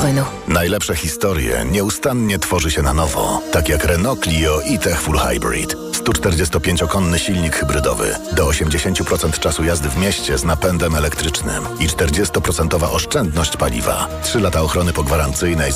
Renault. 0.03 0.29
Najlepsze 0.49 0.97
historie 0.97 1.65
nieustannie 1.71 2.39
tworzy 2.39 2.71
się 2.71 2.83
na 2.83 2.95
nowo. 2.95 3.43
Tak 3.53 3.69
jak 3.69 3.85
Renault 3.85 4.23
Clio 4.23 4.61
i 4.61 4.79
Tech 4.79 5.01
Full 5.01 5.19
Hybrid. 5.19 5.77
145-konny 6.07 7.19
silnik 7.19 7.57
hybrydowy. 7.57 8.17
Do 8.33 8.47
80% 8.47 9.39
czasu 9.39 9.65
jazdy 9.65 9.89
w 9.89 9.97
mieście 9.99 10.39
z 10.39 10.45
napędem 10.45 10.95
elektrycznym. 10.95 11.65
I 11.81 11.89
40% 11.89 12.85
oszczędność 12.93 13.57
paliwa. 13.57 14.09
3 14.23 14.41
lata 14.41 14.63
ochrony 14.63 14.93
pogwarancyjnej 14.93 15.73
za 15.73 15.75